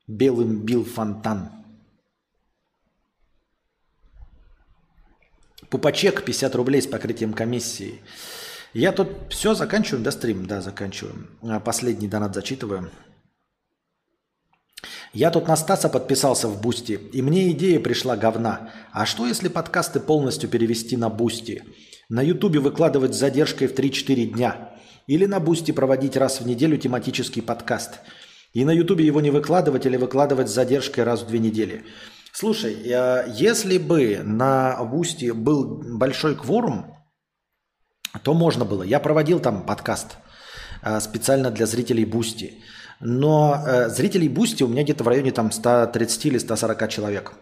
[0.09, 1.51] Белым бил фонтан.
[5.71, 8.03] Пупачек 50 рублей с покрытием комиссии.
[8.75, 10.47] Я тут все заканчиваем, да, стрим?
[10.47, 11.31] Да, заканчиваем.
[11.43, 12.91] А, последний донат зачитываем.
[15.13, 18.71] Я тут на Стаса подписался в Boosty, и мне идея пришла говна.
[18.93, 21.65] А что если подкасты полностью перевести на Boosty?
[22.09, 24.75] На Ютубе выкладывать с задержкой в 3-4 дня?
[25.07, 28.01] Или на Boosty проводить раз в неделю тематический подкаст?
[28.53, 31.85] И на Ютубе его не выкладывать или выкладывать с задержкой раз в две недели?
[32.33, 32.77] Слушай,
[33.35, 36.97] если бы на Boosty был большой кворум,
[38.23, 38.83] то можно было.
[38.83, 40.17] Я проводил там подкаст
[40.83, 42.63] а, специально для зрителей Boosty.
[43.01, 47.33] Но э, зрителей Boosty у меня где-то в районе там 130 или 140 человек.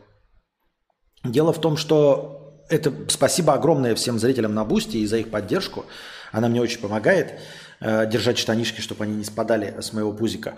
[1.23, 5.85] Дело в том, что это спасибо огромное всем зрителям на Boosty и за их поддержку.
[6.33, 7.39] Она мне очень помогает э,
[7.81, 10.55] держать штанишки, чтобы они не спадали с моего пузика.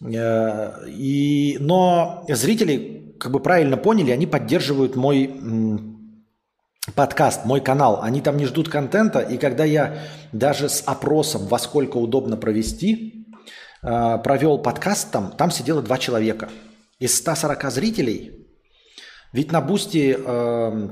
[0.00, 5.30] Э, и, но зрители, как бы правильно поняли, они поддерживают мой
[6.94, 8.00] подкаст, мой канал.
[8.02, 9.20] Они там не ждут контента.
[9.20, 9.98] И когда я
[10.32, 13.14] даже с опросом, во сколько удобно провести,
[13.84, 16.48] Э, провел подкаст там, там сидело два человека.
[16.98, 18.46] Из 140 зрителей,
[19.32, 20.88] ведь на Boosty, э,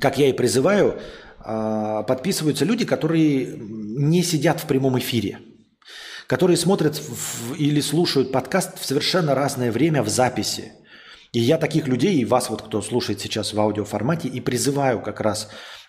[0.00, 0.98] как я и призываю,
[1.42, 3.56] э, подписываются люди, которые
[3.96, 5.38] не сидят в прямом эфире,
[6.26, 10.72] которые смотрят в, или слушают подкаст в совершенно разное время в записи.
[11.32, 15.20] И я таких людей, и вас, вот кто слушает сейчас в аудиоформате, и призываю как
[15.20, 15.48] раз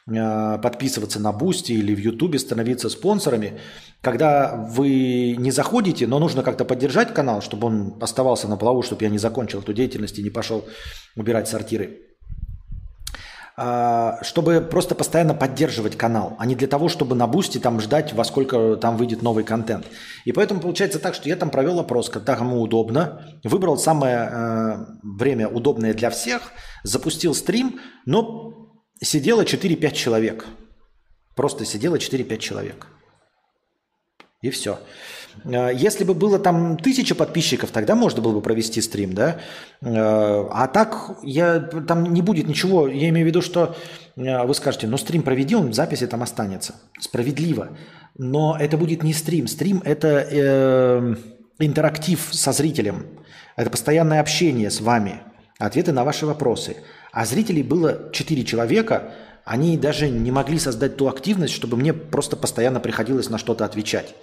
[0.09, 3.59] Э, подписываться на Бусти или в Ютубе, становиться спонсорами.
[4.01, 9.03] Когда вы не заходите, но нужно как-то поддержать канал, чтобы он оставался на плаву, чтобы
[9.03, 10.63] я не закончил эту деятельность и не пошел
[11.17, 12.06] убирать сортиры.
[13.59, 18.13] А, чтобы просто постоянно поддерживать канал, а не для того, чтобы на Boosty там ждать,
[18.13, 19.87] во сколько там выйдет новый контент.
[20.25, 24.85] И поэтому получается так, что я там провел опрос, когда кому удобно, выбрал самое э,
[25.01, 26.51] время удобное для всех,
[26.83, 28.53] запустил стрим, но
[29.01, 30.45] сидело 4-5 человек.
[31.35, 32.85] Просто сидело 4-5 человек.
[34.41, 34.79] И все.
[35.45, 39.37] Э, если бы было там тысяча подписчиков, тогда можно было бы провести стрим, да?
[39.81, 42.87] Э, а так я, там не будет ничего.
[42.87, 43.75] Я имею в виду, что
[44.15, 46.75] э, вы скажете, ну стрим проведи, он в записи там останется.
[46.99, 47.69] Справедливо.
[48.17, 49.47] Но это будет не стрим.
[49.47, 51.15] Стрим– это э,
[51.59, 53.05] интерактив со зрителем.
[53.55, 55.21] Это постоянное общение с вами.
[55.59, 56.77] Ответы на ваши вопросы.
[57.11, 59.13] А зрителей было 4 человека,
[59.43, 64.13] они даже не могли создать ту активность, чтобы мне просто постоянно приходилось на что-то отвечать.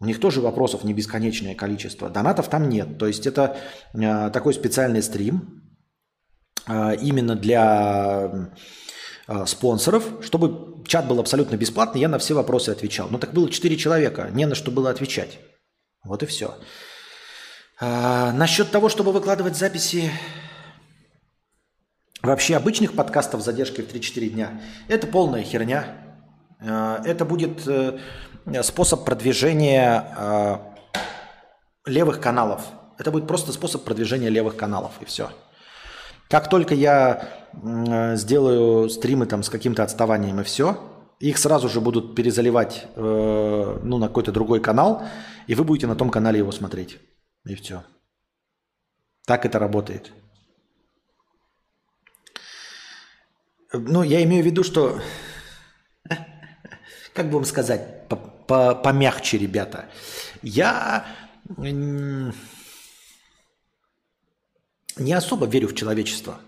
[0.00, 2.10] У них тоже вопросов не бесконечное количество.
[2.10, 2.98] Донатов там нет.
[2.98, 3.56] То есть это
[3.94, 5.62] э, такой специальный стрим
[6.66, 8.50] э, именно для
[9.28, 13.08] э, спонсоров, чтобы чат был абсолютно бесплатный, я на все вопросы отвечал.
[13.08, 15.38] Но так было 4 человека, не на что было отвечать.
[16.02, 16.56] Вот и все.
[17.80, 20.10] А, насчет того, чтобы выкладывать записи
[22.20, 26.00] вообще обычных подкастов с задержкой в 3-4 дня, это полная херня.
[26.60, 27.68] Это будет
[28.62, 30.58] способ продвижения э,
[31.86, 32.62] левых каналов.
[32.98, 35.30] Это будет просто способ продвижения левых каналов, и все.
[36.28, 40.78] Как только я э, сделаю стримы там с каким-то отставанием и все,
[41.20, 45.02] их сразу же будут перезаливать э, ну, на какой-то другой канал,
[45.46, 46.98] и вы будете на том канале его смотреть.
[47.46, 47.82] И все.
[49.26, 50.12] Так это работает.
[53.72, 55.00] Ну, я имею в виду, что
[57.14, 58.08] как бы вам сказать,
[58.46, 59.88] помягче, ребята.
[60.42, 61.06] Я
[64.96, 66.40] не особо верю в человечество.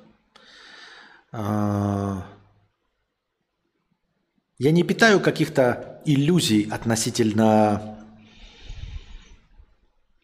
[1.33, 2.27] А,
[4.59, 7.99] я не питаю каких-то иллюзий относительно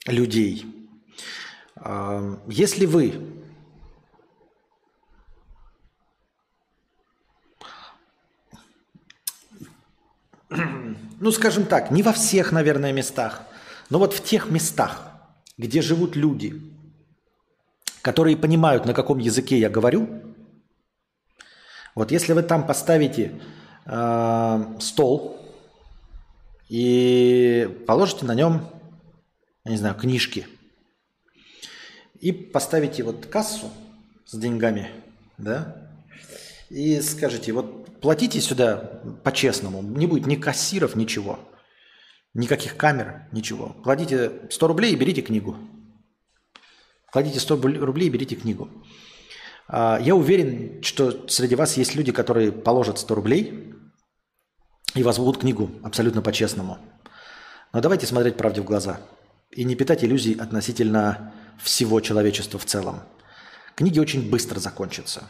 [0.06, 0.64] людей.
[1.76, 3.42] А, если вы
[11.22, 13.42] ну, скажем так, не во всех, наверное, местах,
[13.90, 15.06] но вот в тех местах,
[15.56, 16.60] где живут люди,
[18.02, 20.08] которые понимают, на каком языке я говорю,
[21.94, 23.40] вот если вы там поставите
[23.86, 25.38] э, стол
[26.68, 28.66] и положите на нем,
[29.64, 30.48] я не знаю, книжки,
[32.18, 33.70] и поставите вот кассу
[34.26, 34.90] с деньгами,
[35.38, 35.88] да,
[36.68, 39.80] и скажите, вот платите сюда по-честному.
[39.82, 41.38] Не будет ни кассиров, ничего.
[42.34, 43.76] Никаких камер, ничего.
[43.82, 45.56] Кладите 100 рублей и берите книгу.
[47.10, 48.68] Кладите 100 рублей и берите книгу.
[49.68, 53.74] А, я уверен, что среди вас есть люди, которые положат 100 рублей
[54.94, 56.78] и возьмут книгу абсолютно по-честному.
[57.72, 59.00] Но давайте смотреть правде в глаза
[59.50, 61.32] и не питать иллюзий относительно
[61.62, 63.00] всего человечества в целом.
[63.74, 65.28] Книги очень быстро закончатся.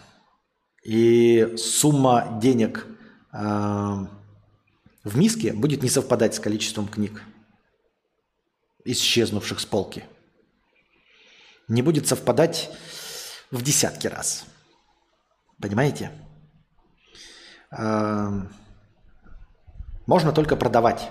[0.83, 2.87] И сумма денег
[3.33, 7.23] э, в миске будет не совпадать с количеством книг,
[8.85, 10.05] исчезнувших с полки.
[11.69, 12.71] Не будет совпадать
[13.53, 14.45] в десятки раз.
[15.61, 16.11] Понимаете?
[17.71, 18.43] Э,
[20.07, 21.11] можно только продавать.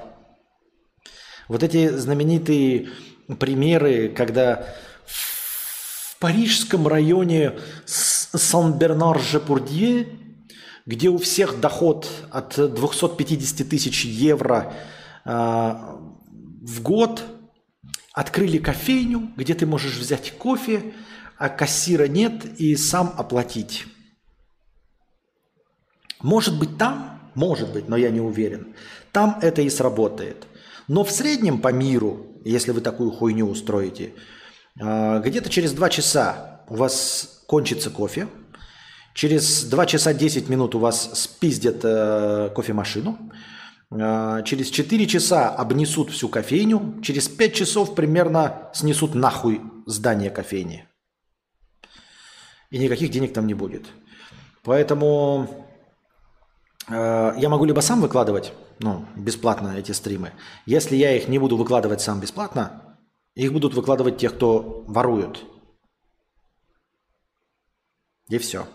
[1.47, 2.89] Вот эти знаменитые
[3.39, 7.59] примеры, когда в парижском районе
[8.33, 10.07] Сан-Бернар-Жепурдье,
[10.85, 14.73] где у всех доход от 250 тысяч евро
[15.25, 17.23] э, в год,
[18.13, 20.93] открыли кофейню, где ты можешь взять кофе,
[21.37, 23.85] а кассира нет и сам оплатить.
[26.21, 28.75] Может быть там, может быть, но я не уверен.
[29.11, 30.45] Там это и сработает.
[30.87, 34.13] Но в среднем по миру, если вы такую хуйню устроите,
[34.79, 38.27] э, где-то через два часа у вас кончится кофе.
[39.13, 43.17] Через 2 часа 10 минут у вас спиздят э, кофемашину.
[43.91, 47.01] Э, через 4 часа обнесут всю кофейню.
[47.03, 50.85] Через 5 часов примерно снесут нахуй здание кофейни.
[52.69, 53.87] И никаких денег там не будет.
[54.63, 55.67] Поэтому
[56.87, 60.31] э, я могу либо сам выкладывать, ну, бесплатно эти стримы.
[60.65, 62.95] Если я их не буду выкладывать сам бесплатно,
[63.35, 65.50] их будут выкладывать те, кто воруют.
[68.31, 68.65] И все.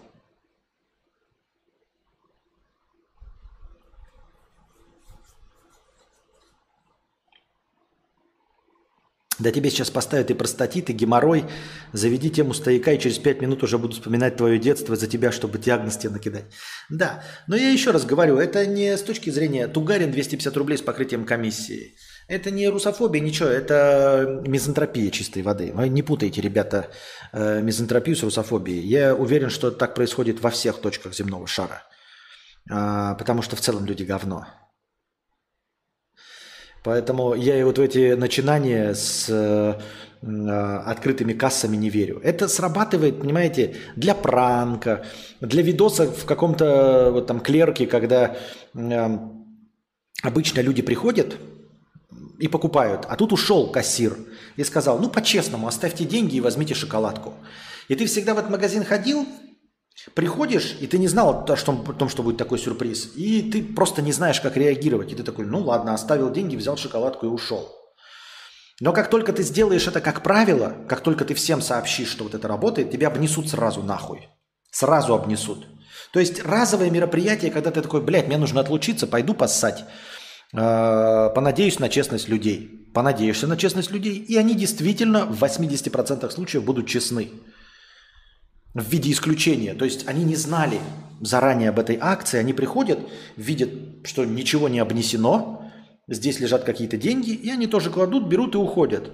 [9.38, 11.44] Да тебе сейчас поставят и простатит, и геморрой.
[11.92, 15.58] Заведи тему стояка, и через пять минут уже буду вспоминать твое детство за тебя, чтобы
[15.58, 16.46] диагноз тебе накидать.
[16.90, 20.82] Да, но я еще раз говорю, это не с точки зрения Тугарин 250 рублей с
[20.82, 21.96] покрытием комиссии.
[22.28, 25.70] Это не русофобия, ничего, это мизантропия чистой воды.
[25.72, 26.88] Вы не путайте, ребята,
[27.32, 28.80] э, мизантропию с русофобией.
[28.80, 31.84] Я уверен, что так происходит во всех точках земного шара.
[32.68, 34.46] А, потому что в целом люди говно.
[36.82, 39.80] Поэтому я и вот в эти начинания с э,
[40.22, 42.20] э, открытыми кассами не верю.
[42.24, 45.04] Это срабатывает, понимаете, для пранка,
[45.40, 48.36] для видоса в каком-то вот там клерке, когда
[48.74, 49.18] э,
[50.22, 51.36] обычно люди приходят
[52.38, 54.16] и покупают, а тут ушел кассир
[54.56, 57.34] и сказал, ну по-честному, оставьте деньги и возьмите шоколадку.
[57.88, 59.26] И ты всегда в этот магазин ходил,
[60.14, 63.12] Приходишь, и ты не знал о том, что будет такой сюрприз.
[63.16, 65.10] И ты просто не знаешь, как реагировать.
[65.12, 67.74] И ты такой, ну ладно, оставил деньги, взял шоколадку и ушел.
[68.80, 72.34] Но как только ты сделаешь это как правило, как только ты всем сообщишь, что вот
[72.34, 74.28] это работает, тебя обнесут сразу нахуй.
[74.70, 75.66] Сразу обнесут.
[76.12, 79.84] То есть разовое мероприятие, когда ты такой, блядь, мне нужно отлучиться, пойду поссать.
[80.52, 82.88] Э, понадеюсь на честность людей.
[82.94, 87.30] Понадеешься на честность людей, и они действительно в 80% случаев будут честны
[88.74, 89.74] в виде исключения.
[89.74, 90.80] То есть они не знали
[91.20, 92.98] заранее об этой акции, они приходят,
[93.36, 93.70] видят,
[94.04, 95.70] что ничего не обнесено,
[96.08, 99.10] здесь лежат какие-то деньги, и они тоже кладут, берут и уходят.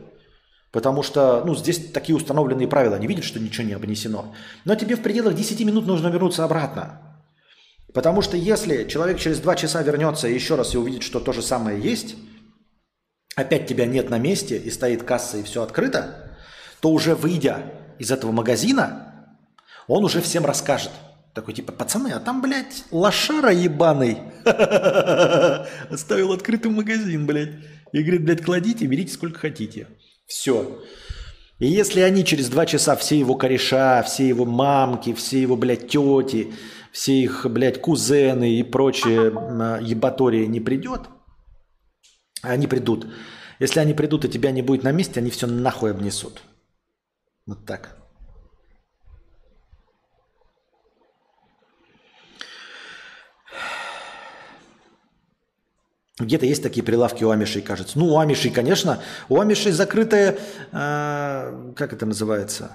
[0.70, 4.34] Потому что, ну, здесь такие установленные правила, они видят, что ничего не обнесено.
[4.64, 7.11] Но тебе в пределах 10 минут нужно вернуться обратно.
[7.92, 11.42] Потому что если человек через 2 часа вернется еще раз и увидит, что то же
[11.42, 12.16] самое есть,
[13.36, 16.36] опять тебя нет на месте и стоит касса и все открыто,
[16.80, 19.28] то уже выйдя из этого магазина,
[19.88, 20.90] он уже всем расскажет.
[21.34, 24.18] Такой типа, пацаны, а там, блядь, лошара ебаный.
[25.90, 27.54] Оставил открытый магазин, блядь.
[27.92, 29.86] И говорит, блядь, кладите, берите сколько хотите.
[30.26, 30.82] Все.
[31.62, 35.86] И если они через два часа все его кореша, все его мамки, все его, блядь,
[35.86, 36.52] тети,
[36.90, 39.26] все их, блядь, кузены и прочее
[39.80, 41.02] ебатория не придет,
[42.42, 43.06] они придут.
[43.60, 46.42] Если они придут, и тебя не будет на месте, они все нахуй обнесут.
[47.46, 48.01] Вот так.
[56.18, 57.98] Где-то есть такие прилавки у амишей, кажется.
[57.98, 59.00] Ну, у амишей, конечно.
[59.28, 60.36] У амишей закрытая,
[60.70, 62.72] э, как это называется?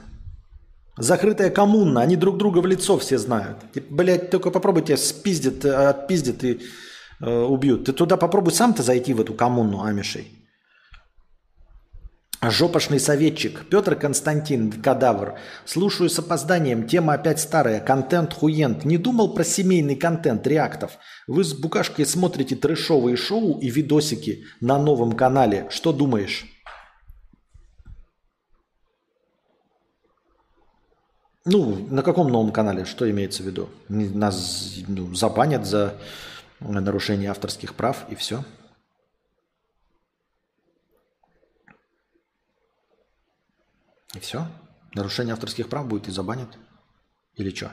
[0.98, 2.02] Закрытая коммуна.
[2.02, 3.58] Они друг друга в лицо все знают.
[3.74, 6.62] Типа, блядь, только попробуй тебя спиздят, отпиздят и
[7.22, 7.86] э, убьют.
[7.86, 10.32] Ты туда попробуй сам-то зайти в эту коммуну амишей.
[12.50, 13.66] Жопошный советчик.
[13.70, 15.40] Петр Константин, кадавр.
[15.66, 16.88] Слушаю с опозданием.
[16.88, 17.80] Тема опять старая.
[17.80, 18.86] Контент хуент.
[18.86, 20.98] Не думал про семейный контент реактов.
[21.28, 25.68] Вы с Букашкой смотрите трэшовые шоу и видосики на новом канале.
[25.70, 26.46] Что думаешь?
[31.46, 32.86] Ну, на каком новом канале?
[32.86, 33.70] Что имеется в виду?
[33.88, 35.96] Нас ну, забанят за
[36.60, 38.44] нарушение авторских прав и все.
[44.18, 44.48] И все?
[44.96, 46.50] Нарушение авторских прав будет и забанят?
[47.36, 47.72] Или что?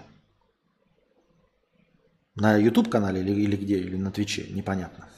[2.34, 3.78] На YouTube канале или, или где?
[3.78, 4.46] Или на Твиче?
[4.50, 5.08] Непонятно.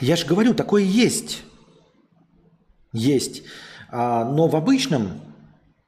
[0.00, 1.42] Я же говорю, такое есть.
[2.92, 3.42] Есть.
[3.90, 5.20] А, но в обычном,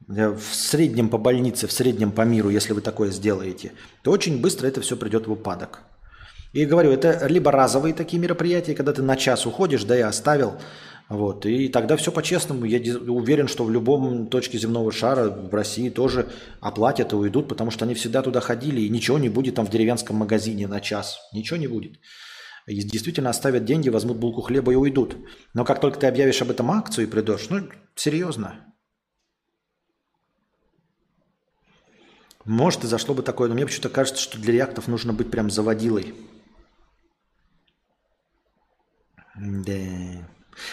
[0.09, 4.41] э, в среднем по больнице, в среднем по миру, если вы такое сделаете, то очень
[4.41, 5.83] быстро это все придет в упадок.
[6.53, 10.59] И говорю, это либо разовые такие мероприятия, когда ты на час уходишь, да и оставил
[11.09, 11.47] вот.
[11.47, 12.65] И тогда все по-честному.
[12.65, 16.29] Я уверен, что в любом точке земного шара в России тоже
[16.61, 19.71] оплатят и уйдут, потому что они всегда туда ходили, и ничего не будет там в
[19.71, 21.21] деревенском магазине на час.
[21.33, 22.01] Ничего не будет.
[22.67, 25.17] И действительно оставят деньги, возьмут булку хлеба и уйдут.
[25.55, 28.75] Но как только ты объявишь об этом акцию и придешь, ну, серьезно.
[32.45, 35.51] Может, и зашло бы такое, но мне почему-то кажется, что для реактов нужно быть прям
[35.51, 36.15] заводилой.
[39.37, 40.26] Да.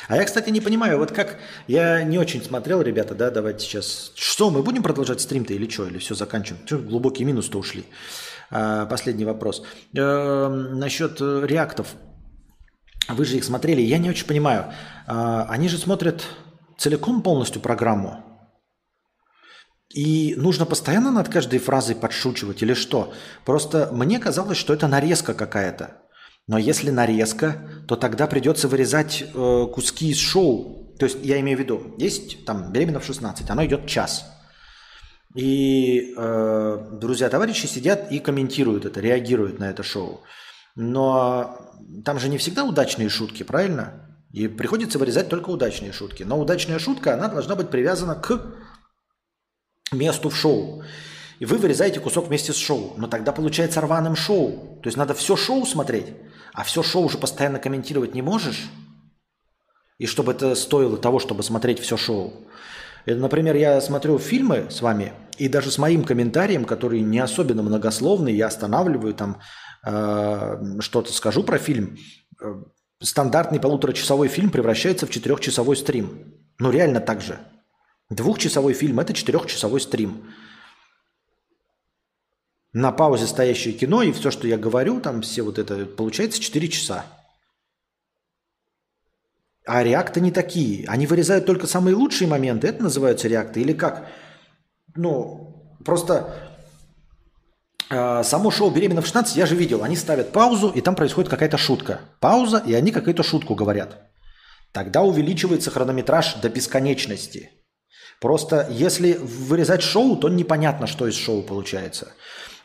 [0.08, 1.38] А я, кстати, не понимаю, вот как...
[1.68, 4.12] Я не очень смотрел, ребята, да, давайте сейчас...
[4.16, 5.88] Что, мы будем продолжать стрим-то или что?
[5.88, 6.66] Или все, заканчиваем?
[6.66, 7.86] Что, глубокий минус-то ушли?
[8.50, 9.64] А, последний вопрос.
[9.96, 11.88] Э, насчет э, реактов.
[13.10, 13.82] Вы же их смотрели.
[13.82, 14.74] Я не очень понимаю.
[15.08, 16.24] А, они же смотрят
[16.78, 18.24] целиком полностью программу.
[19.90, 23.14] И нужно постоянно над каждой фразой подшучивать или что?
[23.46, 26.03] Просто мне казалось, что это нарезка какая-то.
[26.48, 30.94] Но если нарезка, то тогда придется вырезать э, куски из шоу.
[31.00, 34.26] То есть я имею в виду, есть там «Беременна в 16», оно идет час.
[35.36, 40.22] И э, друзья-товарищи сидят и комментируют это, реагируют на это шоу.
[40.76, 41.58] Но
[42.04, 44.18] там же не всегда удачные шутки, правильно?
[44.32, 46.24] И приходится вырезать только удачные шутки.
[46.24, 48.42] Но удачная шутка, она должна быть привязана к
[49.92, 50.84] месту в шоу.
[51.40, 52.94] И вы вырезаете кусок вместе с шоу.
[52.98, 54.80] Но тогда получается рваным шоу.
[54.82, 56.14] То есть надо все шоу смотреть.
[56.54, 58.70] А все шоу уже постоянно комментировать не можешь,
[59.98, 62.34] и чтобы это стоило того, чтобы смотреть все шоу.
[63.06, 67.64] Это, например, я смотрю фильмы с вами, и даже с моим комментарием, который не особенно
[67.64, 69.42] многословный, я останавливаю там
[69.86, 71.98] э, что-то скажу про фильм,
[72.42, 72.54] э,
[73.02, 76.34] стандартный полуторачасовой фильм превращается в четырехчасовой стрим.
[76.60, 77.40] Ну реально так же.
[78.10, 80.30] Двухчасовой фильм– это четырехчасовой стрим.
[82.74, 86.68] На паузе стоящее кино, и все, что я говорю, там все вот это, получается 4
[86.70, 87.06] часа.
[89.66, 90.86] А реакты не такие.
[90.88, 92.68] Они вырезают только самые лучшие моменты.
[92.68, 93.62] Это называются реакты.
[93.62, 94.08] Или как?
[94.96, 96.36] Ну, просто
[97.90, 99.84] э, само шоу «Беременна в 16» я же видел.
[99.84, 102.02] Они ставят паузу, и там происходит какая-то шутка.
[102.20, 104.12] Пауза, и они какую-то шутку говорят.
[104.74, 107.52] Тогда увеличивается хронометраж до бесконечности.
[108.20, 112.12] Просто если вырезать шоу, то непонятно, что из шоу получается.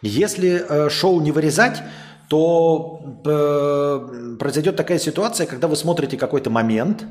[0.02, 1.82] Если э, шоу не вырезать,
[2.28, 7.04] то э, произойдет такая ситуация, когда вы смотрите какой-то момент,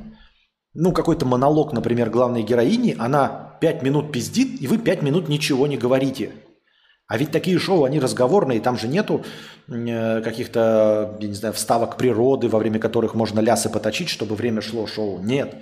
[0.74, 5.66] ну, какой-то монолог, например, главной героини, она 5 минут пиздит, и вы 5 минут ничего
[5.68, 6.32] не говорите.
[7.08, 9.24] А ведь такие шоу, они разговорные, там же нету
[9.68, 14.62] э, каких-то, я не знаю, вставок природы, во время которых можно лясы поточить, чтобы время
[14.62, 15.20] шло шоу.
[15.20, 15.56] Нет.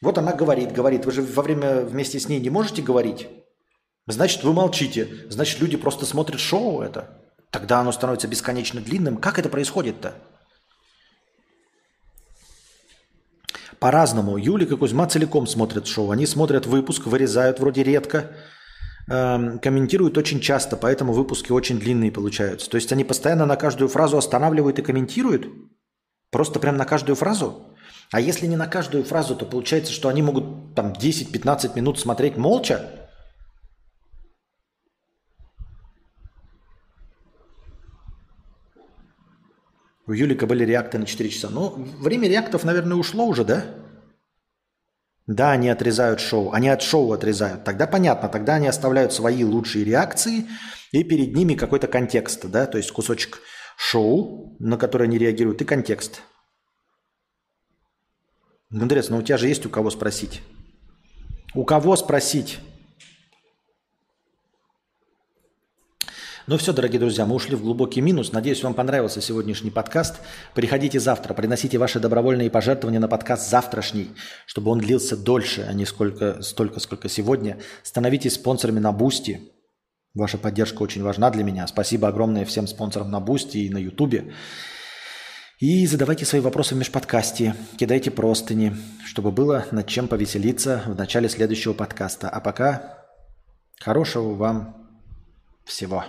[0.00, 1.04] Вот она говорит, говорит.
[1.04, 3.26] Вы же во время вместе с ней не можете говорить?
[4.06, 5.08] Значит, вы молчите.
[5.30, 7.22] Значит, люди просто смотрят шоу это.
[7.50, 9.16] Тогда оно становится бесконечно длинным.
[9.16, 10.14] Как это происходит-то?
[13.78, 14.36] По-разному.
[14.36, 16.10] Юлик и Кузьма целиком смотрят шоу.
[16.10, 18.32] Они смотрят выпуск, вырезают вроде редко,
[19.08, 22.68] эм, комментируют очень часто, поэтому выпуски очень длинные получаются.
[22.68, 25.46] То есть они постоянно на каждую фразу останавливают и комментируют?
[26.30, 27.74] Просто прям на каждую фразу?
[28.10, 32.36] А если не на каждую фразу, то получается, что они могут там 10-15 минут смотреть
[32.36, 33.03] молча,
[40.06, 41.48] У Юлика были реакты на 4 часа.
[41.48, 43.64] Ну, время реактов, наверное, ушло уже, да?
[45.26, 46.52] Да, они отрезают шоу.
[46.52, 47.64] Они от шоу отрезают.
[47.64, 48.28] Тогда понятно.
[48.28, 50.46] Тогда они оставляют свои лучшие реакции,
[50.92, 52.66] и перед ними какой-то контекст, да?
[52.66, 53.40] То есть кусочек
[53.78, 56.20] шоу, на который они реагируют, и контекст.
[58.70, 60.42] Интересно, ну у тебя же есть у кого спросить?
[61.54, 62.58] У кого спросить?
[66.46, 68.32] Ну все, дорогие друзья, мы ушли в глубокий минус.
[68.32, 70.20] Надеюсь, вам понравился сегодняшний подкаст.
[70.54, 74.10] Приходите завтра, приносите ваши добровольные пожертвования на подкаст завтрашний,
[74.44, 77.56] чтобы он длился дольше, а не сколько, столько, сколько сегодня.
[77.82, 79.52] Становитесь спонсорами на Boosty.
[80.12, 81.66] Ваша поддержка очень важна для меня.
[81.66, 84.34] Спасибо огромное всем спонсорам на Boosty и на Ютубе.
[85.60, 88.76] И задавайте свои вопросы в межподкасте, кидайте простыни,
[89.06, 92.28] чтобы было над чем повеселиться в начале следующего подкаста.
[92.28, 92.98] А пока
[93.80, 94.76] хорошего вам
[95.64, 96.04] всего.